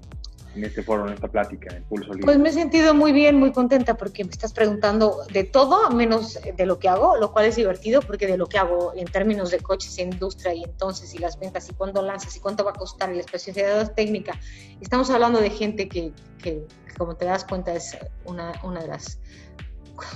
en 0.56 0.64
este 0.64 0.84
foro, 0.84 1.08
en 1.08 1.14
esta 1.14 1.28
plática, 1.28 1.76
en 1.76 1.84
Pulso 1.84 2.14
Libre? 2.14 2.26
Pues 2.26 2.38
me 2.38 2.50
he 2.50 2.52
sentido 2.52 2.94
muy 2.94 3.12
bien, 3.12 3.38
muy 3.38 3.52
contenta 3.52 3.96
porque 3.96 4.24
me 4.24 4.30
estás 4.30 4.54
preguntando 4.54 5.24
de 5.32 5.44
todo 5.44 5.90
menos 5.90 6.40
de 6.56 6.66
lo 6.66 6.80
que 6.80 6.90
hago, 6.90 7.18
lo 7.18 7.32
cual 7.32 7.46
es 7.46 7.56
divertido 7.56 8.02
porque 8.02 8.28
de 8.28 8.38
lo 8.38 8.48
que 8.48 8.58
hago 8.58 8.94
en 8.96 9.06
términos 9.06 9.52
de 9.52 9.60
coches 9.60 9.98
industria 9.98 10.54
y 10.54 10.64
entonces 10.64 11.14
y 11.16 11.18
las 11.18 11.40
ventas 11.40 11.70
y 11.70 11.74
cuándo 11.74 12.02
lanzas 12.02 12.36
y 12.36 12.40
cuánto 12.40 12.64
va 12.64 12.72
a 12.72 12.76
costar 12.76 13.12
y 13.12 13.16
la 13.16 13.22
especialidad 13.22 13.94
técnica, 13.94 14.40
estamos 14.80 15.10
hablando 15.10 15.40
de 15.40 15.50
gente 15.50 15.88
que, 15.88 16.12
que 16.42 16.66
como 16.98 17.16
te 17.16 17.26
das 17.26 17.46
cuenta 17.46 17.74
es 17.74 17.98
una, 18.26 18.54
una 18.64 18.82
de 18.82 18.88
las 18.88 19.20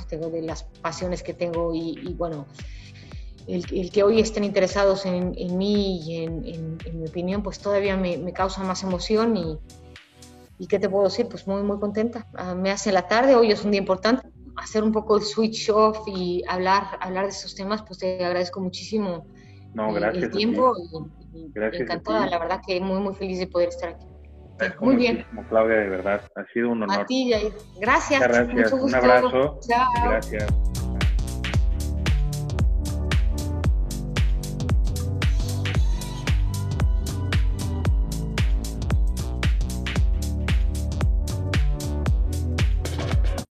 de 0.09 0.41
las 0.41 0.63
pasiones 0.63 1.23
que 1.23 1.33
tengo 1.33 1.73
y, 1.73 2.13
bueno, 2.17 2.47
el, 3.47 3.65
el, 3.71 3.91
que 3.91 4.03
hoy 4.03 4.19
estén 4.19 4.43
interesados 4.43 5.05
en, 5.05 5.33
en 5.37 5.57
mí 5.57 6.01
y 6.01 6.23
en, 6.23 6.45
en, 6.45 6.77
en, 6.85 6.99
mi 6.99 7.07
opinión, 7.07 7.43
pues 7.43 7.59
todavía 7.59 7.95
me, 7.95 8.17
me 8.17 8.33
causa 8.33 8.63
más 8.63 8.83
emoción 8.83 9.37
y, 9.37 9.57
¿Y 10.59 10.67
qué 10.67 10.79
te 10.79 10.89
puedo 10.89 11.05
decir? 11.05 11.27
Pues 11.27 11.47
muy, 11.47 11.61
muy 11.61 11.79
contenta. 11.79 12.25
Ah, 12.33 12.55
me 12.55 12.71
hace 12.71 12.91
la 12.91 13.07
tarde, 13.07 13.35
hoy 13.35 13.51
es 13.51 13.63
un 13.63 13.71
día 13.71 13.79
importante, 13.79 14.27
hacer 14.55 14.83
un 14.83 14.91
poco 14.91 15.17
el 15.17 15.23
switch 15.23 15.69
off 15.69 15.99
y 16.07 16.43
hablar, 16.47 16.97
hablar 16.99 17.25
de 17.25 17.29
esos 17.29 17.53
temas, 17.53 17.83
pues 17.83 17.99
te 17.99 18.25
agradezco 18.25 18.59
muchísimo 18.59 19.27
no, 19.73 19.93
gracias 19.93 20.23
el 20.23 20.31
tiempo 20.31 20.73
y, 21.33 21.51
encantada, 21.55 22.25
la 22.27 22.39
verdad 22.39 22.61
que 22.65 22.79
muy, 22.79 22.99
muy 22.99 23.13
feliz 23.13 23.37
de 23.37 23.47
poder 23.47 23.69
estar 23.69 23.89
aquí. 23.89 24.07
Muy 24.79 24.95
bien. 24.95 25.25
Claudia, 25.49 25.75
de 25.77 25.89
verdad, 25.89 26.21
ha 26.35 26.45
sido 26.53 26.69
un 26.71 26.83
honor. 26.83 27.01
A 27.01 27.05
ti, 27.05 27.31
Gracias. 27.79 28.19
Gracias. 28.19 28.73
Un 28.73 28.95
abrazo. 28.95 29.59
Chao. 29.67 29.91
Gracias. 30.09 30.47